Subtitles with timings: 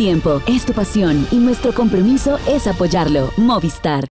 [0.00, 3.34] tiempo, es tu pasión y nuestro compromiso es apoyarlo.
[3.36, 4.06] Movistar.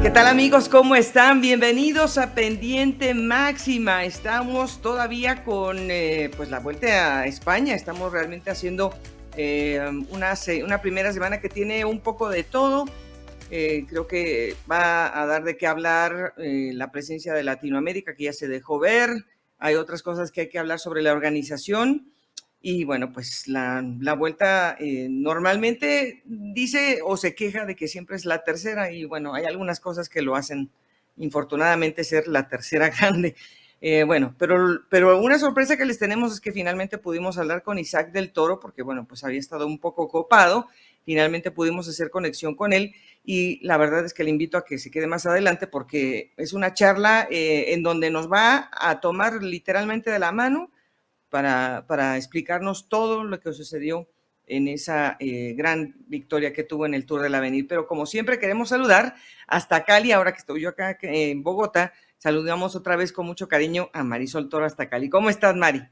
[0.00, 0.70] ¿Qué tal amigos?
[0.70, 1.42] ¿Cómo están?
[1.42, 4.06] Bienvenidos a Pendiente Máxima.
[4.06, 7.74] Estamos todavía con eh, pues la vuelta a España.
[7.74, 8.94] Estamos realmente haciendo
[9.36, 10.32] eh, una,
[10.64, 12.86] una primera semana que tiene un poco de todo.
[13.50, 18.32] Eh, creo que va a dar de qué hablar la presencia de Latinoamérica, que ya
[18.32, 19.26] se dejó ver.
[19.58, 22.12] Hay otras cosas que hay que hablar sobre la organización.
[22.60, 23.82] Y bueno, pues la,
[24.18, 29.34] vuelta eh, normalmente dice o se queja de que siempre es la tercera y bueno,
[29.34, 30.68] hay algunas cosas que lo hacen
[31.18, 33.36] infortunadamente ser la tercera grande.
[33.80, 37.78] Eh, bueno, pero, pero una sorpresa que les tenemos es que finalmente pudimos hablar con
[37.78, 40.66] Isaac del Toro porque bueno, pues había estado un poco copado.
[41.08, 44.76] Finalmente pudimos hacer conexión con él y la verdad es que le invito a que
[44.76, 49.42] se quede más adelante porque es una charla eh, en donde nos va a tomar
[49.42, 50.70] literalmente de la mano
[51.30, 54.06] para, explicarnos todo lo que sucedió
[54.46, 57.66] en esa eh, gran victoria que tuvo en el Tour del Avenir.
[57.66, 59.14] Pero como siempre queremos saludar
[59.46, 63.88] hasta Cali, ahora que estoy yo acá en Bogotá, saludamos otra vez con mucho cariño
[63.94, 65.08] a Marisol Toro hasta Cali.
[65.08, 65.88] ¿Cómo estás, Mari?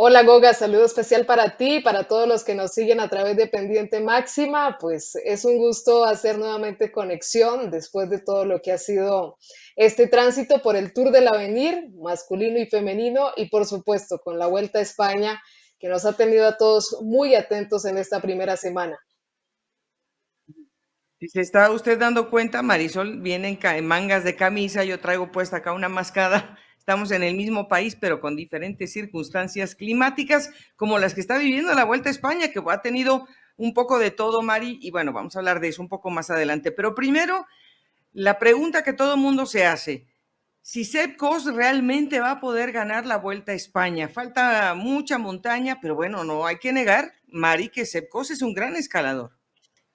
[0.00, 3.36] Hola Goga, saludo especial para ti y para todos los que nos siguen a través
[3.36, 4.78] de Pendiente Máxima.
[4.78, 9.38] Pues es un gusto hacer nuevamente conexión después de todo lo que ha sido
[9.74, 14.46] este tránsito por el Tour del Avenir, masculino y femenino, y por supuesto con la
[14.46, 15.42] Vuelta a España,
[15.80, 19.00] que nos ha tenido a todos muy atentos en esta primera semana.
[21.18, 25.56] Si se está usted dando cuenta, Marisol viene en mangas de camisa, yo traigo puesta
[25.56, 26.56] acá una mascada
[26.88, 31.74] Estamos en el mismo país, pero con diferentes circunstancias climáticas, como las que está viviendo
[31.74, 35.36] la Vuelta a España, que ha tenido un poco de todo, Mari, y bueno, vamos
[35.36, 36.72] a hablar de eso un poco más adelante.
[36.72, 37.44] Pero primero,
[38.14, 40.06] la pregunta que todo mundo se hace,
[40.62, 41.20] si Sepp
[41.54, 44.08] realmente va a poder ganar la Vuelta a España.
[44.08, 48.76] Falta mucha montaña, pero bueno, no hay que negar, Mari, que Sepp es un gran
[48.76, 49.37] escalador.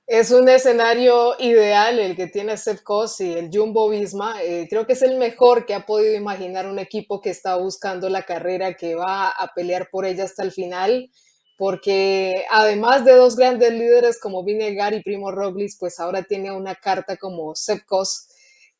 [0.06, 2.81] Es un escenario ideal el que tiene Steph
[3.19, 4.44] y el Jumbo Visma.
[4.44, 8.09] Eh, creo que es el mejor que ha podido imaginar un equipo que está buscando
[8.09, 11.09] la carrera, que va a pelear por ella hasta el final,
[11.58, 16.75] porque además de dos grandes líderes como Vinegar y Primo Roglic, pues ahora tiene una
[16.75, 17.84] carta como Sepp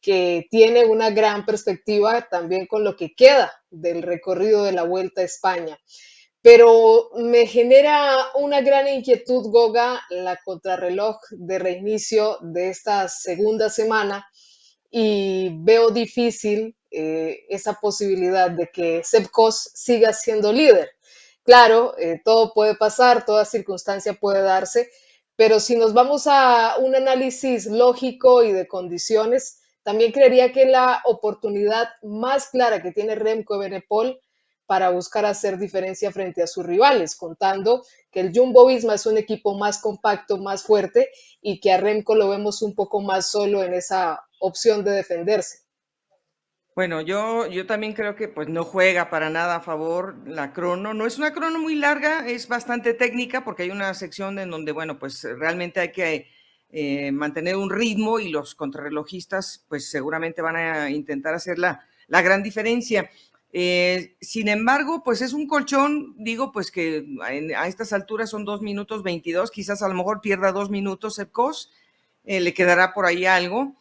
[0.02, 5.22] que tiene una gran perspectiva también con lo que queda del recorrido de la Vuelta
[5.22, 5.80] a España
[6.44, 14.28] pero me genera una gran inquietud, Goga, la contrarreloj de reinicio de esta segunda semana
[14.92, 20.90] y veo difícil eh, esa posibilidad de que Sepkos siga siendo líder.
[21.44, 24.90] Claro, eh, todo puede pasar, toda circunstancia puede darse,
[25.38, 31.02] pero si nos vamos a un análisis lógico y de condiciones, también creería que la
[31.06, 34.20] oportunidad más clara que tiene Remco Benepol
[34.66, 39.18] para buscar hacer diferencia frente a sus rivales, contando que el Jumbo Visma es un
[39.18, 41.10] equipo más compacto, más fuerte
[41.42, 45.64] y que a Remco lo vemos un poco más solo en esa opción de defenderse.
[46.76, 50.96] Bueno, yo, yo también creo que pues no juega para nada a favor la crono.
[50.96, 54.72] No es una crono muy larga, es bastante técnica porque hay una sección en donde,
[54.72, 56.28] bueno, pues realmente hay que
[56.72, 62.24] eh, mantener un ritmo y los contrarrelojistas pues seguramente van a intentar hacer la, la
[62.24, 63.08] gran diferencia.
[63.56, 67.06] Eh, sin embargo, pues es un colchón, digo, pues que
[67.56, 71.72] a estas alturas son dos minutos 22, quizás a lo mejor pierda dos minutos Epcos,
[72.24, 73.76] eh, le quedará por ahí algo,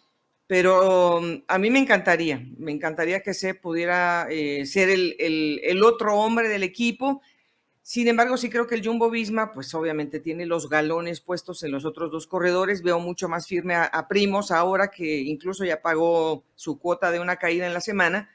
[0.47, 6.17] pero um, a mí me encantaría, me encantaría que se pudiera eh, ser el, otro
[6.17, 7.23] hombre del equipo.
[7.81, 11.73] Sin embargo, sí creo que el Jumbo Visma, pues obviamente tiene los galones puestos en
[11.73, 12.83] los otros dos corredores.
[12.83, 17.37] Veo mucho más firme a Primos ahora que incluso ya pagó su cuota de una
[17.37, 18.29] caída en la semana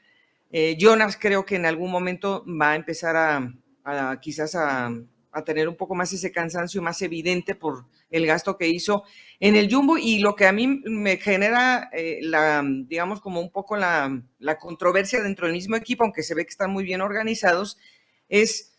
[0.50, 4.90] eh, Jonas creo que en algún momento va a empezar a, quizás a,
[5.44, 9.04] tener un poco más ese cansancio más evidente por el gasto que hizo
[9.38, 13.52] en el Jumbo y lo que a mí me genera eh, la, digamos, como un
[13.52, 14.20] poco la,
[14.58, 17.78] controversia dentro del mismo equipo, aunque se ve que están muy bien organizados,
[18.28, 18.74] es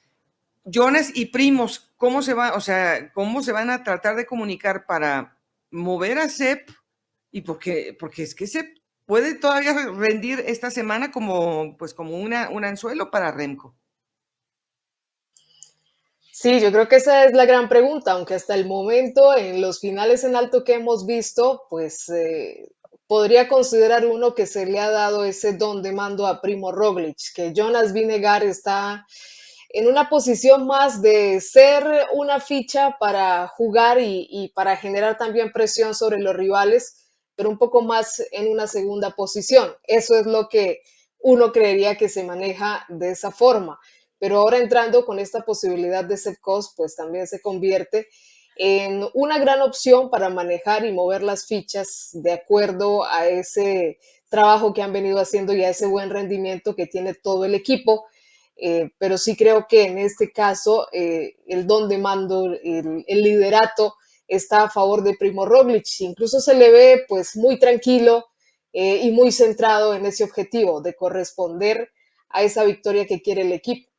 [0.66, 4.86] Jonas y Primos, ¿cómo se va, o sea, cómo se van a tratar de comunicar
[4.86, 5.38] para
[5.72, 6.70] mover a Sep?
[7.32, 8.79] Y porque, porque es que Sep
[9.10, 13.76] puede todavía rendir esta semana como, pues como una, un anzuelo para Remco.
[16.32, 19.80] Sí, yo creo que esa es la gran pregunta, aunque hasta el momento en los
[19.80, 22.70] finales en alto que hemos visto, pues eh,
[23.08, 27.18] podría considerar uno que se le ha dado ese don de mando a Primo Roglic,
[27.34, 29.08] que Jonas Vinegar está
[29.70, 31.84] en una posición más de ser
[32.14, 36.99] una ficha para jugar y para generar también presión sobre los rivales
[37.40, 39.74] pero un poco más en una segunda posición.
[39.88, 40.82] Eso es lo que
[41.20, 43.80] uno creería que se maneja de esa forma.
[44.18, 48.10] Pero ahora entrando con esta posibilidad de set cost, pues también se convierte
[48.58, 54.00] en una gran opción para manejar y mover las fichas de acuerdo a ese
[54.30, 58.06] trabajo que han venido haciendo y a ese buen rendimiento que tiene todo el equipo.
[58.58, 63.96] Eh, pero sí creo que en este caso eh, el don de mando, el, liderato
[64.30, 65.88] está a favor de Primo Roglic.
[66.00, 68.28] Incluso se le ve pues muy tranquilo
[68.72, 71.92] eh, y muy centrado en ese objetivo de corresponder
[72.30, 73.90] a esa victoria que quiere el equipo.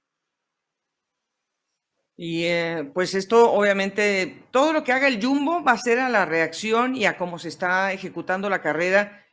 [2.23, 2.45] Y
[2.93, 6.95] pues esto obviamente, todo lo que haga el Jumbo va a ser a la reacción
[6.95, 9.25] y a cómo se está ejecutando la carrera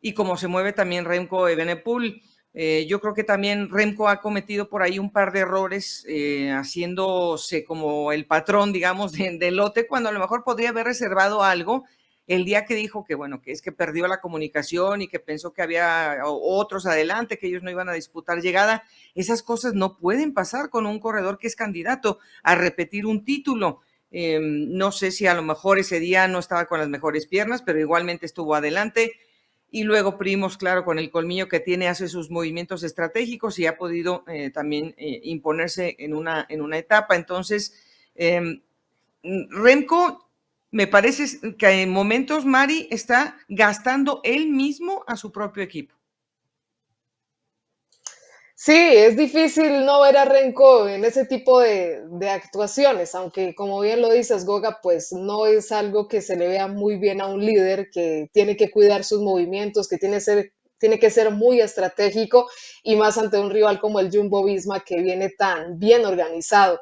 [0.00, 2.22] y cómo se mueve también Remco Evenepoel.
[2.58, 6.50] Eh, yo creo que también Remco ha cometido por ahí un par de errores, eh,
[6.52, 11.84] haciéndose como el patrón, digamos, de, lote, cuando a lo mejor podría haber reservado algo
[12.26, 15.52] el día que dijo que, bueno, que es que perdió la comunicación y que pensó
[15.52, 18.84] que había otros adelante, que ellos no iban a disputar llegada.
[19.14, 23.82] Esas cosas no pueden pasar con un corredor que es candidato a repetir un título.
[24.10, 27.60] Em, no sé si a lo mejor ese día no estaba con las mejores piernas,
[27.62, 29.12] pero igualmente estuvo adelante
[29.70, 33.76] y luego Primos, claro, con el colmillo que tiene, hace sus movimientos estratégicos y ha
[33.76, 37.16] podido eh, también eh, imponerse en una, en una etapa.
[37.16, 37.74] Entonces,
[38.14, 38.62] em,
[39.22, 40.30] Remco,
[40.70, 45.94] me parece que en momentos Mari está gastando él mismo a su propio equipo.
[48.58, 52.00] Sí, es difícil no ver a Renko en ese tipo de,
[52.30, 56.66] actuaciones, aunque como bien lo dices, Goga, pues no es algo que se le vea
[56.66, 60.98] muy bien a un líder que tiene que cuidar sus movimientos, que tiene, ser, tiene
[60.98, 62.48] que ser muy estratégico
[62.82, 66.80] y más ante un rival como el Jumbo Visma que viene tan bien organizado.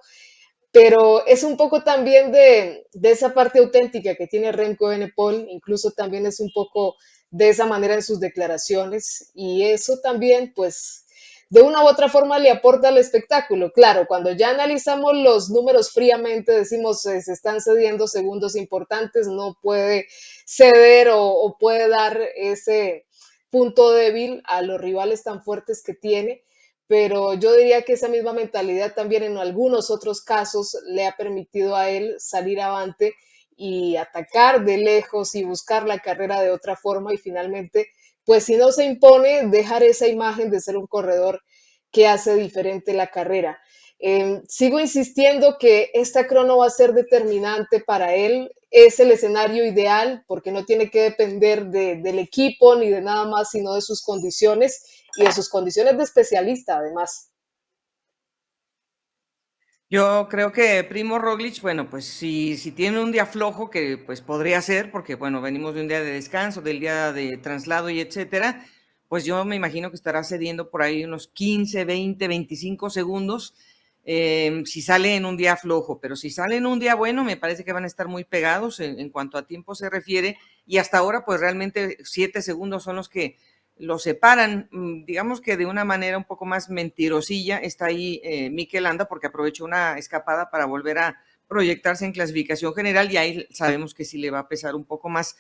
[0.71, 6.27] Pero es un poco también de, esa parte auténtica que tiene Renko Benepol, incluso también
[6.27, 6.95] es un poco
[7.31, 11.04] de esa manera en sus declaraciones y eso también pues
[11.51, 13.73] de una u otra forma le aporta al espectáculo.
[13.73, 19.57] Claro, cuando ya analizamos los números fríamente, decimos eh, se están cediendo segundos importantes, no
[19.61, 20.07] puede
[20.47, 23.07] ceder o, puede dar ese
[23.51, 26.43] punto débil a los rivales tan fuertes que tiene
[26.87, 31.77] pero yo diría que esa misma mentalidad también en algunos otros casos le ha permitido
[31.77, 33.15] a él salir avante
[33.57, 37.89] y atacar de lejos y buscar la carrera de otra forma y finalmente
[38.25, 41.43] pues si no se impone, dejar esa imagen de ser un corredor
[41.91, 43.59] que hace diferente la carrera.
[43.99, 48.51] Em, sigo insistiendo que esta crono va a ser determinante para él.
[48.71, 53.51] Es el escenario ideal porque no tiene que depender del equipo ni de nada más,
[53.51, 57.31] sino de sus condiciones y de sus condiciones de especialista, además.
[59.95, 64.21] Yo creo que Primo Roglic, bueno, pues si, si tiene un día flojo, que pues
[64.21, 68.01] podría ser, porque bueno, venimos de un día de descanso, del día de traslado y
[68.01, 68.67] etcétera,
[69.07, 73.55] pues yo me imagino que estará cediendo por ahí unos 15, 20, 25 segundos
[74.05, 77.37] em, si sale en un día flojo, pero si sale en un día bueno, me
[77.37, 80.37] parece que van a estar muy pegados en, en cuanto a tiempo se refiere.
[80.67, 83.37] Y hasta ahora pues realmente siete segundos son los que
[83.79, 88.51] lo separan, mm, digamos que de una manera un poco más mentirosilla, está ahí eh,
[88.51, 93.47] Mikel Anda porque aprovechó una escapada para volver a proyectarse en clasificación general y ahí
[93.51, 95.37] sabemos que sí le va a pesar un poco más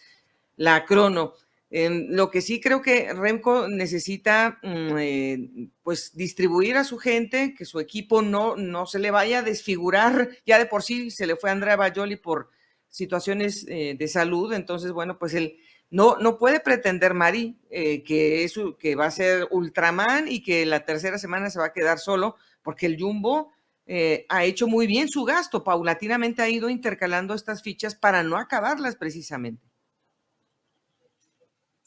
[0.56, 1.34] la crono.
[1.70, 7.64] lo que sí creo que Remco necesita mm, eh, pues distribuir a su gente, que
[7.64, 11.36] su equipo no, no se le vaya a desfigurar, ya de por sí se le
[11.36, 12.50] fue a Andrea Bajoli por
[12.88, 15.58] situaciones eh, de salud, entonces bueno, pues el
[15.94, 20.84] no, no puede pretender Mari eh, que, que va a ser Ultraman y que la
[20.84, 22.34] tercera semana se va a quedar solo,
[22.64, 23.52] porque el Jumbo
[23.86, 28.38] eh, ha hecho muy bien su gasto, paulatinamente ha ido intercalando estas fichas para no
[28.38, 29.62] acabarlas precisamente.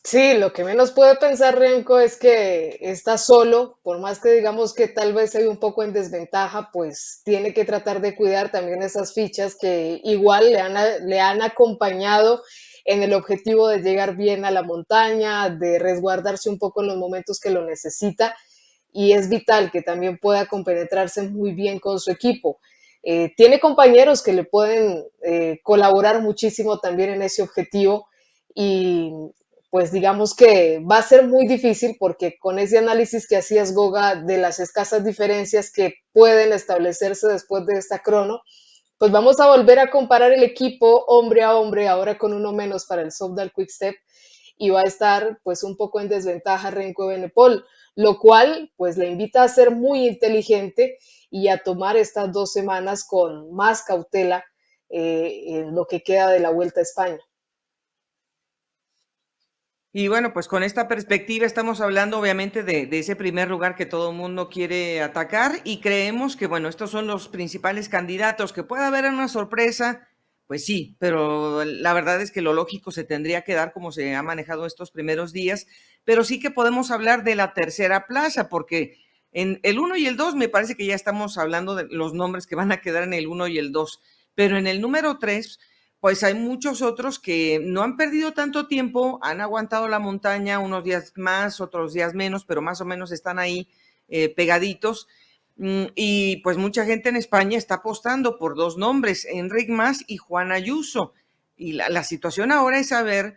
[0.06, 4.74] Sí, lo que menos puede pensar Renko es que está solo, por más que digamos
[4.74, 8.82] que tal vez hay un poco en desventaja, pues tiene que tratar de cuidar también
[8.84, 10.76] esas fichas que igual le han,
[11.10, 12.42] le han acompañado
[12.88, 16.98] en el objetivo de llegar bien a la montaña, de resguardarse un poco en los
[16.98, 18.36] momentos que lo necesita
[18.94, 22.60] y es vital que también pueda compenetrarse muy bien con su equipo.
[23.04, 28.08] Eh, tiene compañeros que le pueden eh, colaborar muchísimo también en ese objetivo
[28.56, 29.12] y
[29.70, 34.16] pues digamos que va a ser muy difícil porque con ese análisis que hacías Goga
[34.16, 38.42] de las escasas diferencias que pueden establecerse después de esta crono,
[38.98, 42.86] pues vamos a volver a comparar el equipo hombre a hombre, ahora con uno menos
[42.86, 43.96] para el Softdal Quick Step,
[44.58, 49.08] y va a estar pues un poco en desventaja Renko Benepol, lo cual pues le
[49.08, 50.98] invita a ser muy inteligente
[51.30, 54.46] y a tomar estas dos semanas con más cautela
[54.90, 57.20] eh, en lo que queda de la Vuelta a España.
[60.00, 64.12] Y bueno, pues con esta perspectiva estamos hablando obviamente de, ese primer lugar que todo
[64.12, 68.84] el mundo quiere atacar y creemos que bueno, estos son los principales candidatos, que puede
[68.84, 70.08] haber una sorpresa,
[70.46, 74.14] pues sí, pero la verdad es que lo lógico se tendría que dar como se
[74.14, 75.66] ha manejado estos primeros días,
[76.04, 79.00] pero sí que podemos hablar de la tercera plaza, porque
[79.32, 82.46] en el 1 y el 2 me parece que ya estamos hablando de los nombres
[82.46, 84.00] que van a quedar en el 1 y el 2,
[84.36, 85.58] pero en el número 3
[86.00, 90.84] pues hay muchos otros que no han perdido tanto tiempo, han aguantado la montaña unos
[90.84, 93.68] días más, otros días menos, pero más o menos están ahí
[94.08, 95.08] eh, pegaditos.
[95.58, 100.18] Mm, y pues mucha gente en España está apostando por dos nombres, Enric Mas y
[100.18, 101.14] Juan Ayuso.
[101.56, 103.36] Y la, situación ahora es saber,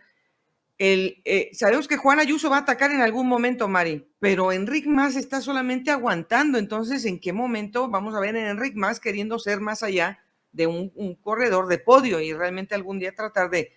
[0.77, 4.85] el, eh, sabemos que Juan Ayuso va a atacar en algún momento, Mari, pero Enric
[4.85, 6.59] Mas está solamente aguantando.
[6.59, 10.19] Entonces, ¿en qué momento vamos a ver a Enric Mas queriendo ser más allá
[10.51, 13.71] de un, corredor de podio y realmente algún día tratar de,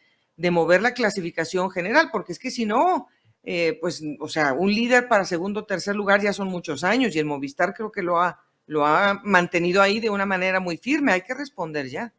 [0.50, 3.08] mover la clasificación general, porque es que si no,
[3.42, 7.14] eh, pues, o sea, un líder para segundo o tercer lugar ya son muchos años
[7.14, 10.76] y el Movistar creo que lo ha, lo ha mantenido ahí de una manera muy
[10.76, 11.12] firme.
[11.12, 12.12] Hay que responder ya.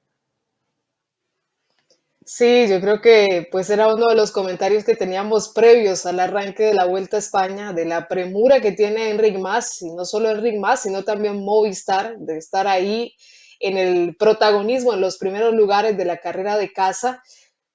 [2.28, 6.64] Sí, yo creo que pues era uno de los comentarios que teníamos previos al arranque
[6.64, 10.32] de la Vuelta a España, de la premura que tiene Enric Mas, y no solo
[10.32, 13.14] Enric Mas, sino también Movistar, de estar ahí
[13.60, 17.24] en el protagonismo en los primeros lugares de la carrera de casa,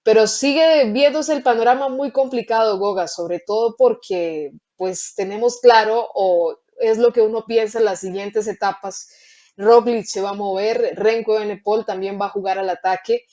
[0.03, 6.57] pero sigue viéndose el panorama muy complicado, Goga, sobre todo porque pues tenemos claro, o
[6.79, 9.09] es lo que uno piensa en las siguientes etapas,
[9.57, 13.27] Roglic se va a mover, Renko Benepol también va a jugar al ataque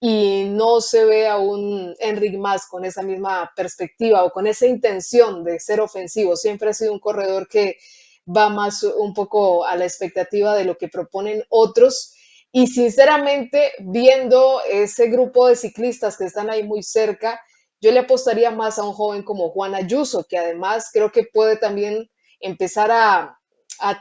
[0.00, 4.66] y no se ve a un Enric Mas con esa misma perspectiva o con esa
[4.66, 6.36] intención de ser ofensivo.
[6.36, 7.78] Siempre ha sido un corredor que
[8.26, 12.14] va más un poco a la expectativa de lo que proponen otros.
[12.52, 17.40] Y sinceramente, viendo ese grupo de ciclistas que están ahí muy cerca,
[17.80, 21.56] yo le apostaría más a un joven como Juan Ayuso, que además creo que puede
[21.56, 23.38] también empezar a,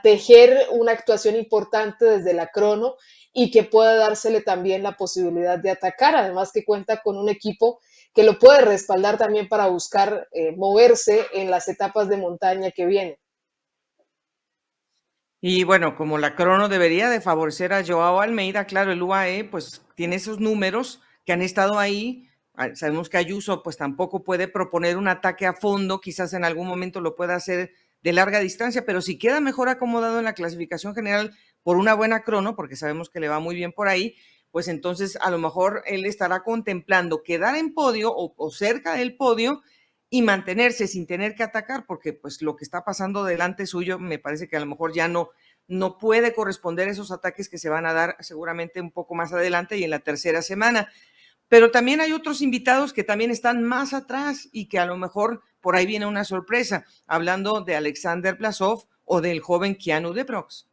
[0.04, 2.96] tejer una actuación importante desde la crono
[3.34, 7.80] y que puede dársele también la posibilidad de atacar, además que cuenta con un equipo
[8.14, 12.86] que lo puede respaldar también para buscar eh, moverse en las etapas de montaña que
[12.86, 13.18] vienen.
[15.46, 19.82] Y bueno, como la crono debería de favorecer a Joao Almeida, claro, el UAE pues
[19.94, 22.30] tiene esos números que han estado ahí.
[22.54, 26.66] Ah, sabemos que Ayuso pues tampoco puede proponer un ataque a fondo, quizás en algún
[26.66, 30.96] momento lo pueda hacer de larga distancia, pero si queda mejor acomodado en la clasificación
[30.96, 34.16] general por una buena crono, porque sabemos que le va muy bien por ahí,
[34.50, 39.18] pues entonces a lo mejor él estará contemplando quedar en podio o, o cerca del
[39.18, 39.62] podio
[40.14, 44.20] y mantenerse sin tener que atacar, porque pues lo que está pasando delante suyo me
[44.20, 45.32] parece que a lo mejor ya no,
[45.68, 49.34] no puede corresponder a esos ataques que se van a dar seguramente un poco más
[49.34, 50.88] adelante y en la tercera semana.
[51.48, 55.42] Pero también hay otros invitados que también están más atrás y que a lo mejor
[55.62, 60.68] por ahí viene una sorpresa, hablando de Alexander Blasov o del joven Keanu de Prox.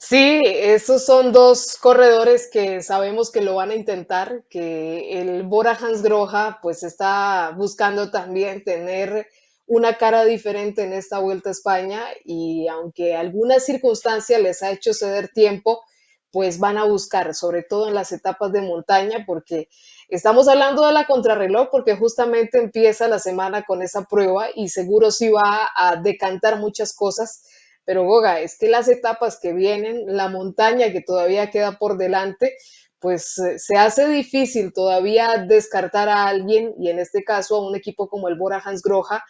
[0.00, 5.72] Sí, esos son dos corredores que sabemos que lo van a intentar, que el Bora
[5.72, 9.26] Hansgrohe pues está buscando también tener
[9.66, 14.94] una cara diferente en esta Vuelta a España y aunque alguna circunstancia les ha hecho
[14.94, 15.82] ceder tiempo,
[16.30, 19.68] pues van a buscar, sobre todo en las etapas de montaña, porque
[20.08, 25.10] estamos hablando de la contrarreloj, porque justamente empieza la semana con esa prueba y seguro
[25.10, 27.42] sí va a decantar muchas cosas
[27.88, 32.54] pero Goga, es que las etapas que vienen, la montaña que todavía queda por delante,
[32.98, 37.74] pues eh, se hace difícil todavía descartar a alguien y en este caso a un
[37.74, 39.20] equipo como el Bora Hansgrohe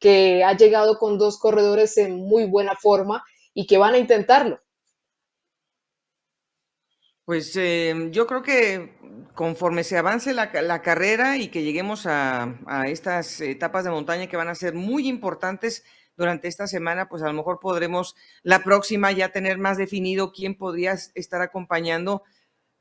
[0.00, 3.22] que ha llegado con dos corredores en muy buena forma
[3.54, 4.58] y que van a intentarlo.
[7.24, 8.98] Pues em, yo creo que
[9.36, 10.50] conforme se avance la,
[10.82, 12.58] carrera y que lleguemos a,
[12.88, 15.84] estas etapas de montaña que van a ser muy importantes,
[16.18, 20.56] durante esta semana, pues a lo mejor podremos la próxima ya tener más definido quién
[20.56, 22.24] podría estar acompañando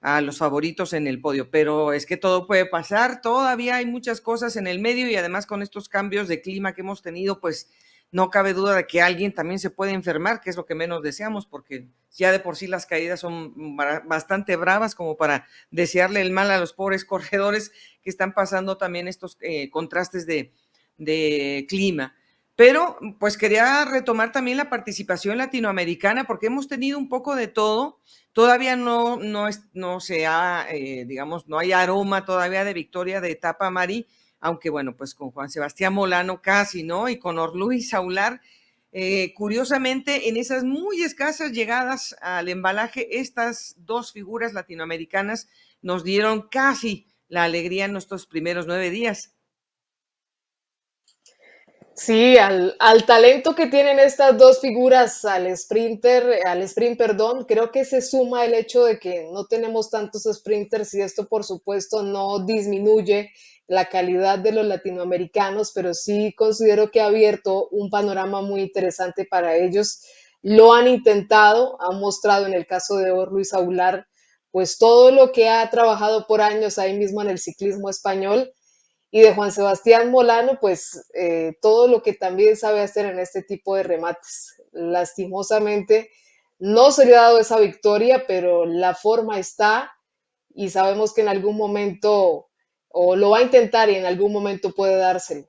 [0.02, 1.50] a los favoritos en el podio.
[1.52, 5.46] Pero es que todo puede pasar, todavía hay muchas cosas en el medio y además
[5.46, 7.70] con estos cambios de clima que hemos tenido, pues
[8.12, 11.04] no cabe duda de que alguien también se puede enfermar, que es lo que menos
[11.04, 16.32] deseamos, porque ya de por sí las caídas son bastante bravas como para desearle el
[16.32, 20.54] mal a los pobres corredores que están pasando también estos eh, contrastes de,
[20.98, 22.16] de clima.
[22.58, 28.00] Pero pues quería retomar también la participación latinoamericana porque hemos tenido un poco de todo.
[28.34, 33.22] Todavía no, no, es, no se ha, eh, digamos, no hay aroma todavía de victoria
[33.22, 34.08] de etapa Mari,
[34.40, 37.08] aunque bueno, pues con Juan Sebastián Molano casi, ¿no?
[37.10, 38.42] Y con Luis Saular.
[38.92, 45.48] Eh, curiosamente, en esas muy escasas llegadas al embalaje, estas dos figuras latinoamericanas
[45.84, 49.37] nos dieron casi la alegría en nuestros primeros nueve días.
[51.98, 57.72] Sí, al, al, talento que tienen estas dos figuras, al sprinter, al sprint, perdón, creo
[57.72, 62.04] que se suma el hecho de que no tenemos tantos sprinters y esto por supuesto
[62.04, 63.32] no disminuye
[63.66, 69.26] la calidad de los latinoamericanos, pero sí considero que ha abierto un panorama muy interesante
[69.26, 70.04] para ellos.
[70.44, 74.08] Lo han intentado, han mostrado en el caso de Luis Aular,
[74.52, 78.54] pues todo lo que ha trabajado por años ahí mismo en el ciclismo español
[79.10, 83.42] y de Juan Sebastián Molano, pues eh, todo lo que también sabe hacer en este
[83.42, 84.62] tipo de remates.
[84.74, 86.12] Lastimosamente,
[86.60, 89.94] no se le ha dado esa victoria, pero la forma está
[90.54, 92.50] y sabemos que en algún momento,
[92.90, 95.48] o lo va a intentar y en algún momento puede dárselo.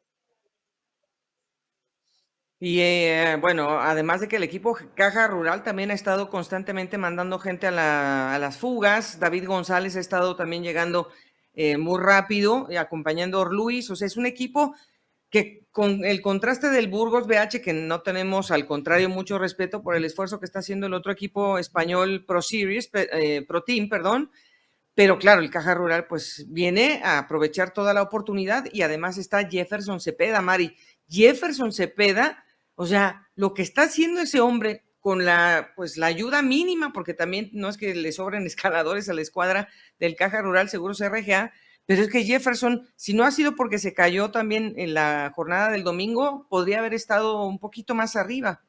[2.61, 7.39] Y eh, bueno, además de que el equipo Caja Rural también ha estado constantemente mandando
[7.39, 11.09] gente a, a las fugas, David González ha estado también llegando
[11.55, 13.91] eh, muy rápido, y acompañando a Luis.
[13.91, 14.75] O sea, es un equipo
[15.31, 19.95] que con el contraste del Burgos BH, que no tenemos al contrario mucho respeto por
[19.95, 24.31] el esfuerzo que está haciendo el otro equipo español Pro Series, eh, Pro Team, perdón,
[24.99, 29.49] pero claro, el Caja Rural pues viene a aprovechar toda la oportunidad y además está
[29.49, 30.75] Jefferson Cepeda, Mari.
[31.09, 36.43] Jefferson Cepeda, o sea, lo que está haciendo ese hombre con la, pues, la ayuda
[36.43, 40.69] mínima, porque también no es que le sobren escaladores a la escuadra del Caja Rural
[40.69, 41.53] Seguros RGA,
[41.87, 45.71] pero es que Jefferson, si no ha sido porque se cayó también en la jornada
[45.71, 48.63] del domingo, podría haber estado un poquito más arriba.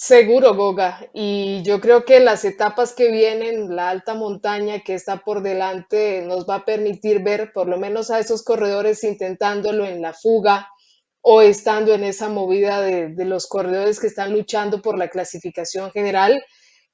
[0.00, 1.08] Seguro, Goga.
[1.12, 6.22] Y yo creo que las etapas que vienen, la alta montaña que está por delante,
[6.22, 10.68] nos va a permitir ver por lo menos a esos corredores intentándolo en la fuga,
[11.30, 16.42] o estando en esa movida de, los corredores que están luchando por la clasificación general,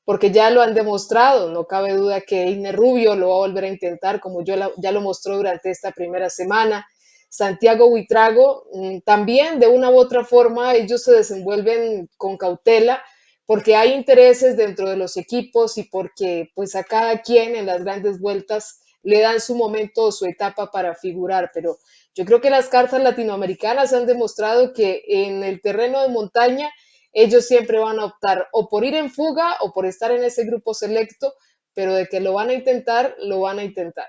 [0.05, 3.63] porque ya lo han demostrado, no cabe duda que Ine Rubio lo va a volver
[3.63, 6.85] a intentar, como yo ya lo mostró durante esta primera semana.
[7.29, 13.05] Santiago Huitrago, mm, también de una u otra forma ellos se desenvuelven con cautela
[13.47, 17.85] porque hay intereses dentro de los equipos y porque pues a cada quien en las
[17.85, 21.79] grandes vueltas le dan su momento o su etapa para figurar, pero
[22.15, 26.71] yo creo que las cartas latinoamericanas han demostrado que en el terreno de montaña
[27.13, 30.45] ellos siempre van a optar o por ir en fuga o por estar en ese
[30.45, 31.35] grupo selecto,
[31.75, 34.07] pero de que lo van a intentar, lo van a intentar.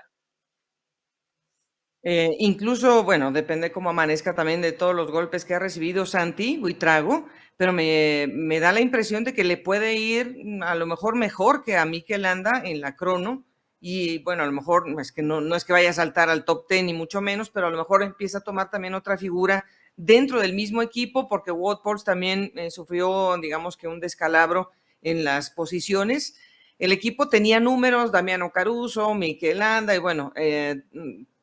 [2.08, 6.56] Eh, incluso, bueno, depende cómo amanezca también de todos los golpes que ha recibido Santi
[6.56, 11.16] Buitrago, pero me, me, da la impresión de que le puede ir a lo mejor
[11.16, 13.44] mejor que a Mikel Anda en la crono,
[13.88, 16.44] y bueno, a lo mejor es que no, no es que vaya a saltar al
[16.44, 19.64] top 10 ni mucho menos, pero a lo mejor empieza a tomar también otra figura
[19.94, 24.72] dentro del mismo equipo, porque Watford también eh, sufrió, digamos que un descalabro
[25.02, 26.36] en las posiciones.
[26.80, 30.82] El equipo tenía números, Damiano Caruso, Miquel Anda, y bueno, eh,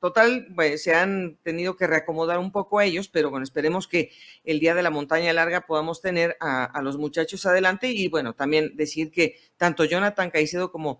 [0.02, 4.12] total, pues, se han tenido que reacomodar un poco ellos, pero bueno, esperemos que
[4.44, 8.34] el día de la montaña larga podamos tener a, a los muchachos adelante y bueno,
[8.34, 11.00] también decir que tanto Jonathan Caicedo como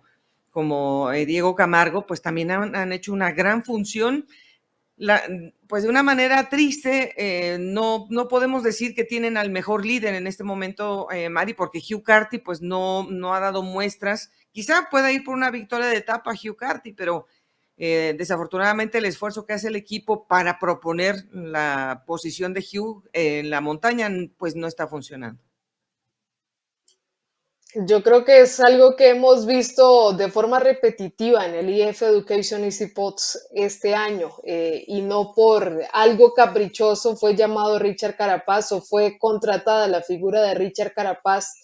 [0.54, 4.28] como eh, Diego Camargo, pues también han, hecho una gran función.
[5.66, 10.14] pues de una manera triste, eh, no, no podemos decir que tienen al mejor líder
[10.14, 14.30] en este momento, eh, Mari, porque Hugh Carty pues no, no ha dado muestras.
[14.52, 17.26] Quizá pueda ir por una victoria de etapa Hugh Carty, pero
[17.76, 23.60] desafortunadamente el esfuerzo que hace el equipo para proponer la posición de Hugh en la
[23.60, 25.42] montaña pues no está funcionando.
[27.76, 32.62] Yo creo que es algo que hemos visto de forma repetitiva en el IF Education
[32.62, 38.80] Easy Pots este año eh, y no por algo caprichoso fue llamado Richard Carapaz o
[38.80, 41.56] fue contratada la figura de Richard Carapaz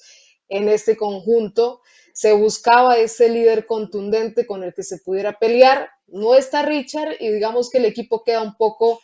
[0.49, 1.81] en este conjunto.
[2.12, 5.90] Se buscaba ese líder contundente con el que se pudiera pelear.
[6.09, 9.01] No está Richard y digamos que el equipo queda un poco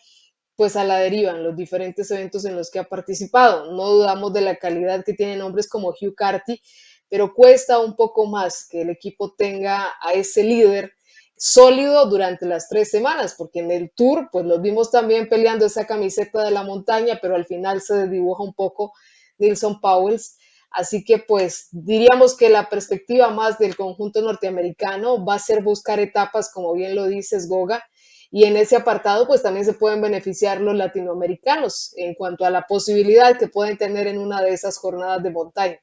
[0.56, 3.70] pues a la deriva en los diferentes eventos en los que ha participado.
[3.72, 6.60] No dudamos de la calidad que tienen hombres como Hugh Carty,
[7.08, 10.92] pero cuesta un poco más que el equipo tenga a ese líder
[11.36, 15.86] sólido durante las tres semanas, porque en el tour, pues los vimos también peleando esa
[15.86, 18.92] camiseta de la montaña, pero al final se dibuja un poco
[19.38, 20.38] Nilson Powells.
[20.70, 26.00] Así que pues diríamos que la perspectiva más del conjunto norteamericano va a ser buscar
[26.00, 27.84] etapas, como bien lo dices, Goga,
[28.30, 32.66] y en ese apartado pues también se pueden beneficiar los latinoamericanos en cuanto a la
[32.66, 35.80] posibilidad que pueden tener en una de esas jornadas de montaña.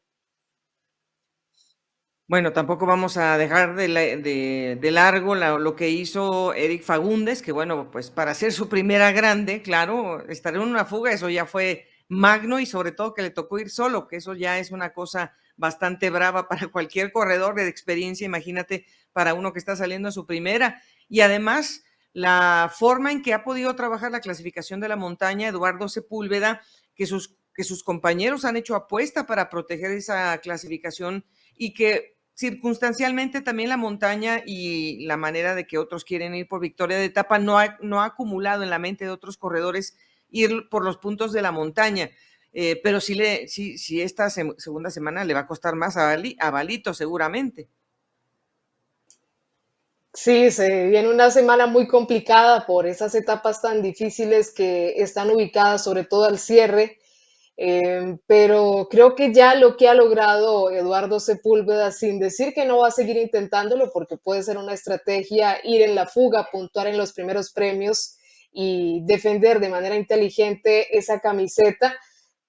[2.34, 8.10] Bueno, tampoco vamos a dejar de, largo lo que hizo Eric Fagundes, que bueno, pues
[8.10, 12.66] para hacer su primera grande, claro, estar en una fuga, eso ya fue magno y
[12.66, 16.48] sobre todo que le tocó ir solo, que eso ya es una cosa bastante brava
[16.50, 20.82] para cualquier corredor de experiencia, imagínate para uno que está saliendo a su primera.
[21.08, 25.88] Y además, la forma en que ha podido trabajar la clasificación de la montaña, Eduardo
[25.88, 26.64] Sepúlveda,
[26.96, 31.24] que sus, que sus compañeros han hecho apuesta para proteger esa clasificación
[31.56, 36.60] y que circunstancialmente también la montaña y la manera de que otros quieren ir por
[36.60, 39.98] victoria de etapa no ha, no ha acumulado en la mente de otros corredores
[40.30, 42.10] ir por los puntos de la montaña.
[42.52, 46.12] Eh, pero sí, le, sí, sí esta segunda semana le va a costar más a,
[46.12, 47.70] a Balito seguramente.
[50.14, 55.84] Sí, se viene una semana muy complicada por esas etapas tan difíciles que están ubicadas
[55.84, 57.00] sobre todo al cierre,
[57.56, 62.80] eh, pero creo que ya lo que ha logrado Eduardo Sepúlveda, sin decir que no
[62.80, 66.98] va a seguir intentándolo, porque puede ser una estrategia ir en la fuga, puntuar en
[66.98, 68.18] los primeros premios
[68.52, 71.96] y defender de manera inteligente esa camiseta,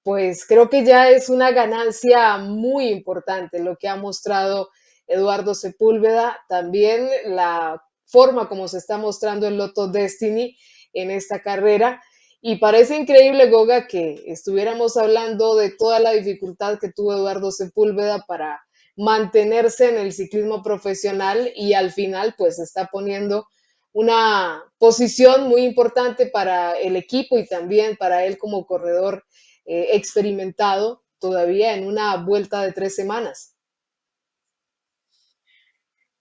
[0.03, 4.69] pues creo que ya es una ganancia muy importante lo que ha mostrado
[5.07, 10.57] Eduardo Sepúlveda, también la forma como se está mostrando el Loto Destiny
[10.93, 12.03] en esta carrera.
[12.47, 18.27] Y parece increíble, Goga, que estuviéramos hablando de toda la dificultad que tuvo Eduardo Sepúlveda
[18.29, 18.61] para
[18.99, 23.47] mantenerse en el ciclismo profesional y al final pues está poniendo
[23.95, 29.25] una posición muy importante para el equipo y también para él como corredor
[29.65, 33.54] eh, experimentado todavía en una vuelta de tres semanas.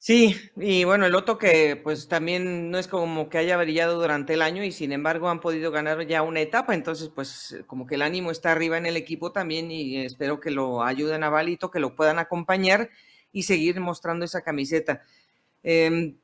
[0.05, 4.33] Sí, y bueno, el otro que pues también no es como que haya brillado durante
[4.33, 7.95] el año y sin embargo han podido ganar ya una etapa, entonces pues como que
[7.95, 11.71] el ánimo está arriba en el equipo también y espero que lo ayuden a Balito,
[11.71, 12.89] que lo puedan acompañar
[13.31, 15.03] y seguir mostrando esa camiseta.
[15.63, 16.17] Em,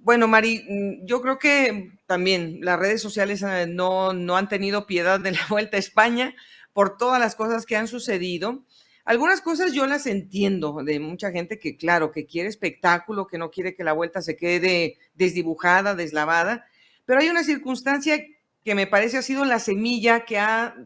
[0.00, 4.86] bueno, Mari, mm, yo creo que también las redes sociales eh, no, no han tenido
[4.86, 6.34] piedad de la Vuelta a España
[6.72, 8.64] por todas las cosas que han sucedido.
[9.08, 13.50] Algunas cosas yo las entiendo de mucha gente que, claro, que quiere espectáculo, que no
[13.50, 16.66] quiere que la vuelta se quede desdibujada, deslavada,
[17.06, 18.22] pero hay una circunstancia
[18.62, 20.76] que me parece ha sido la semilla que ha,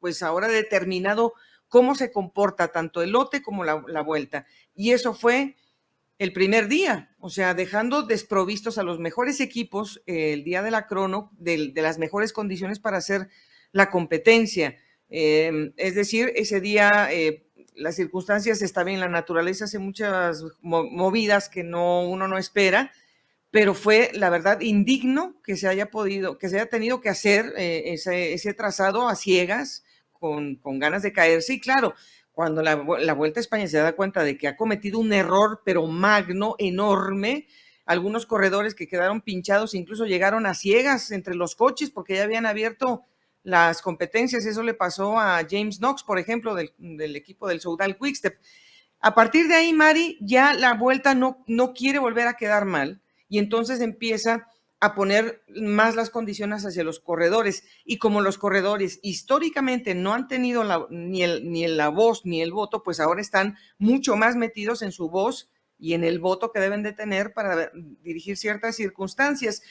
[0.00, 1.32] pues ahora determinado
[1.68, 4.44] cómo se comporta tanto el lote como la, vuelta.
[4.74, 5.56] Y eso fue
[6.18, 10.86] el primer día, o sea, dejando desprovistos a los mejores equipos el día de la
[10.86, 13.30] crono, de, las mejores condiciones para hacer
[13.72, 14.76] la competencia.
[15.08, 21.48] Eh, es decir, ese día eh, las circunstancias está bien, la naturaleza hace muchas movidas
[21.48, 22.92] que no, uno no espera,
[23.50, 27.52] pero fue la verdad indigno que se haya podido, que se haya tenido que hacer
[27.56, 31.54] eh, ese, ese, trazado a ciegas, con, con, ganas de caerse.
[31.54, 31.94] Y claro,
[32.32, 35.62] cuando la, la, Vuelta a España se da cuenta de que ha cometido un error,
[35.64, 37.46] pero magno, enorme,
[37.84, 42.46] algunos corredores que quedaron pinchados incluso llegaron a ciegas entre los coches porque ya habían
[42.46, 43.04] abierto
[43.42, 44.46] las competencias.
[44.46, 48.38] Eso le pasó a James Knox, por ejemplo, del, equipo del Soudal Quickstep.
[49.00, 53.02] A partir de ahí, Mari, ya la vuelta no, no quiere volver a quedar mal
[53.28, 54.46] y entonces empieza
[54.78, 57.64] a poner más las condiciones hacia los corredores.
[57.84, 62.52] Y como los corredores históricamente no han tenido ni, el, ni la voz ni el
[62.52, 66.60] voto, pues ahora están mucho más metidos en su voz y en el voto que
[66.60, 67.70] deben de tener para
[68.02, 69.62] dirigir ciertas circunstancias.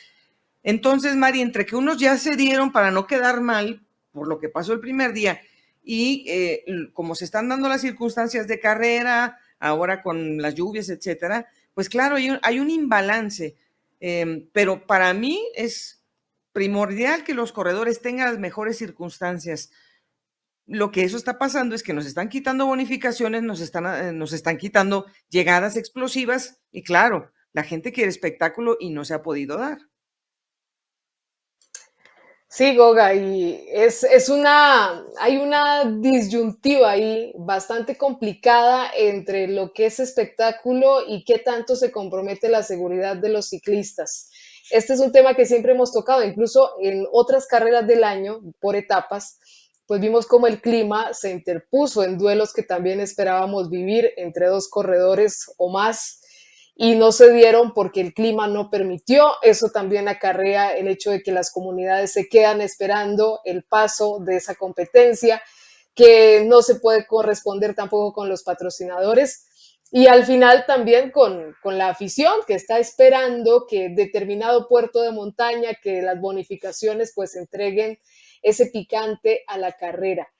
[0.64, 4.50] Entonces, Mari, entre que unos ya se dieron para no quedar mal por lo que
[4.50, 5.42] pasó el primer día
[5.84, 11.48] y eh, como se están dando las circunstancias de carrera, ahora con las lluvias, etcétera,
[11.74, 13.56] pues claro, hay un, imbalance.
[14.00, 16.04] Em, pero para mí es
[16.54, 19.72] primordial que los corredores tengan las mejores circunstancias.
[20.68, 24.34] Lo que eso está pasando es que nos están quitando bonificaciones, nos están, eh, nos
[24.34, 29.58] están quitando llegadas explosivas y claro, la gente quiere espectáculo y no se ha podido
[29.58, 29.80] dar.
[32.54, 39.86] Sí, Goga, y es, es, una, hay una disyuntiva ahí bastante complicada entre lo que
[39.86, 44.30] es espectáculo y qué tanto se compromete la seguridad de los ciclistas.
[44.70, 48.76] Este es un tema que siempre hemos tocado, incluso en otras carreras del año, por
[48.76, 49.40] etapas,
[49.88, 54.68] pues vimos cómo el clima se interpuso en duelos que también esperábamos vivir entre dos
[54.68, 56.21] corredores o más
[56.84, 59.34] y no se dieron porque el clima no permitió.
[59.44, 64.38] Eso también acarrea el hecho de que las comunidades se quedan esperando el paso de
[64.38, 65.44] esa competencia,
[65.94, 69.46] que no se puede corresponder tampoco con los patrocinadores.
[69.92, 75.12] Y al final también con, con la afición que está esperando que determinado puerto de
[75.12, 78.00] montaña, que las bonificaciones pues entreguen
[78.42, 80.32] ese picante a la carrera.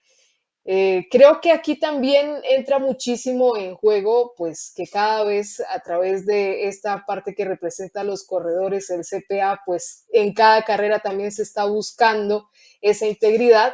[0.64, 6.26] Eh, creo que aquí también entra muchísimo en juego, pues que cada vez a través
[6.28, 11.42] de esta parte que representa los corredores, el CPA, pues en cada carrera también se
[11.44, 12.50] está buscando
[12.82, 13.74] esa integridad.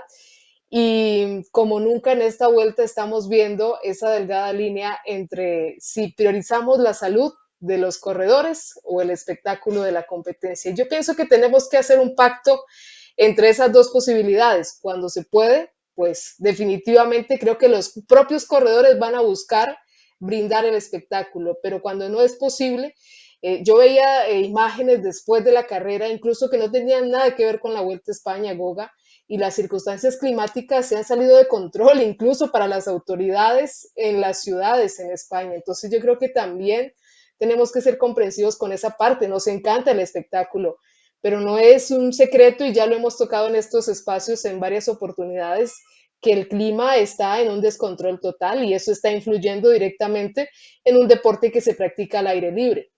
[0.70, 6.94] y como nunca en esta vuelta estamos viendo esa delgada línea entre si priorizamos la
[6.94, 10.74] salud de los corredores o el espectáculo de la competencia.
[10.74, 12.64] Yo pienso que tenemos que hacer un pacto
[13.16, 14.78] entre esas dos posibilidades.
[14.82, 19.80] Cuando se puede, pues definitivamente creo que los propios corredores van a buscar
[20.20, 22.94] brindar el espectáculo, pero cuando no es posible,
[23.42, 27.46] eh, yo veía eh, imágenes después de la carrera, incluso que no tenían nada que
[27.46, 28.94] ver con la Vuelta a España, Goga,
[29.28, 34.42] y las circunstancias climáticas se han salido de control, incluso para las autoridades en las
[34.44, 35.56] ciudades en España.
[35.56, 36.94] Entonces yo creo que también
[37.40, 39.28] tenemos que ser comprensivos con esa parte.
[39.28, 40.78] Nos encanta el espectáculo,
[41.28, 44.88] pero no es un secreto y ya lo hemos tocado en estos espacios en varias
[44.88, 45.76] oportunidades
[46.22, 50.50] que el clima está en un descontrol total y eso está influyendo directamente
[50.86, 52.94] en un deporte que se practica al aire libre.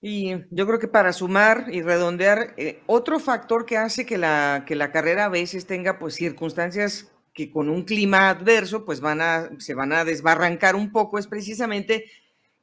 [0.00, 4.64] Y yo creo que para sumar y redondear, eh, otro factor que hace que la,
[4.66, 9.20] que la carrera a veces tenga pues circunstancias que con un clima adverso pues van
[9.20, 12.06] a, se van a desbarrancar un poco es precisamente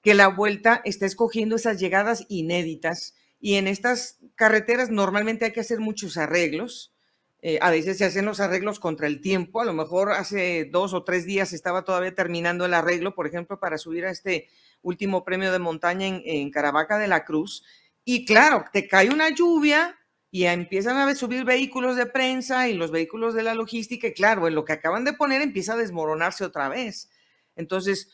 [0.01, 5.59] que la vuelta está escogiendo esas llegadas inéditas y en estas carreteras normalmente hay que
[5.59, 6.93] hacer muchos arreglos.
[7.41, 9.61] Eh, a veces se hacen los arreglos contra el tiempo.
[9.61, 13.59] A lo mejor hace dos o tres días estaba todavía terminando el arreglo, por ejemplo,
[13.59, 14.47] para subir a este
[14.83, 17.63] último premio de montaña en, en Caravaca de la Cruz.
[18.05, 19.97] Y claro, te cae una lluvia
[20.29, 24.07] y empiezan a subir vehículos de prensa y los vehículos de la logística.
[24.07, 27.09] Y claro, en lo que acaban de poner empieza a desmoronarse otra vez.
[27.55, 28.09] Entonces,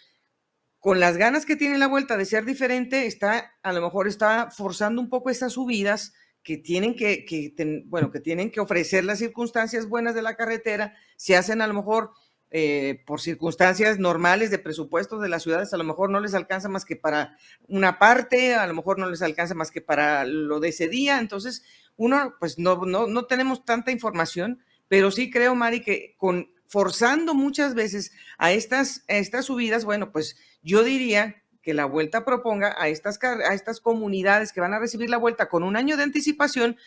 [0.87, 4.51] con las ganas que tiene la vuelta de ser diferente, está, a lo mejor está
[4.51, 7.25] forzando un poco estas subidas que tienen que,
[7.87, 11.73] bueno, que tienen que ofrecer las circunstancias buenas de la carretera, se hacen a lo
[11.73, 12.11] mejor
[12.51, 16.69] eh, por circunstancias normales de presupuestos de las ciudades, a lo mejor no les alcanza
[16.69, 20.61] más que para una parte, a lo mejor no les alcanza más que para lo
[20.61, 21.65] de ese día, entonces
[21.97, 27.33] uno, pues no, no, no tenemos tanta información, pero sí creo, Mari, que con forzando
[27.33, 32.75] muchas veces a estas, a estas subidas, bueno, pues yo diría que la vuelta proponga
[32.77, 36.03] a estas, a estas comunidades que van a recibir la vuelta con un año de
[36.03, 36.77] anticipación,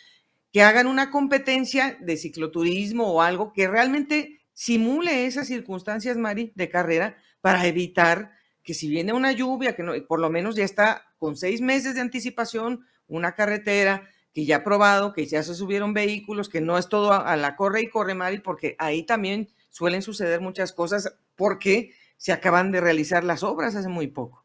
[0.52, 6.68] que hagan una competencia de cicloturismo o algo que realmente simule esas circunstancias, Mari, de
[6.68, 11.14] carrera para evitar que si viene una lluvia, que no, por lo menos ya está
[11.18, 15.92] con seis meses de anticipación, una carretera que ya ha probado, que ya se subieron
[15.92, 19.50] vehículos, que no es todo a, a la corre y corre, Mari, porque ahí también
[19.70, 21.14] suelen suceder muchas cosas.
[21.36, 24.44] Porque se acaban de realizar las obras hace muy poco.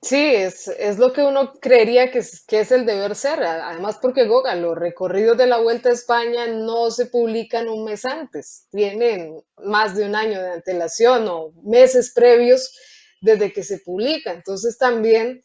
[0.00, 3.42] Sí, es, es lo que uno creería que es, que es el deber ser.
[3.42, 8.06] Además, porque Goga, los recorridos de la Vuelta a España no se publican un mes
[8.06, 12.74] antes, tienen más de un año de antelación o meses previos
[13.20, 14.32] desde que se publica.
[14.32, 15.42] Entonces, también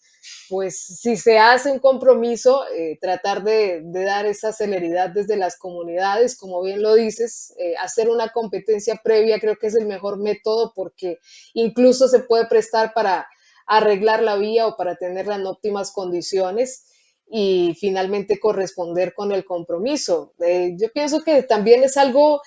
[0.50, 6.38] pues si se hace un compromiso, eh, tratar de, dar esa celeridad desde las comunidades,
[6.38, 10.74] como bien lo dices, eh, hacer una competencia previa creo que es el mejor método
[10.76, 11.20] porque
[11.54, 13.28] incluso se puede prestar para
[13.68, 16.86] arreglar la vía o para tenerla en óptimas condiciones
[17.32, 20.34] y finalmente corresponder con el compromiso.
[20.40, 22.42] Eh, yo pienso que también es algo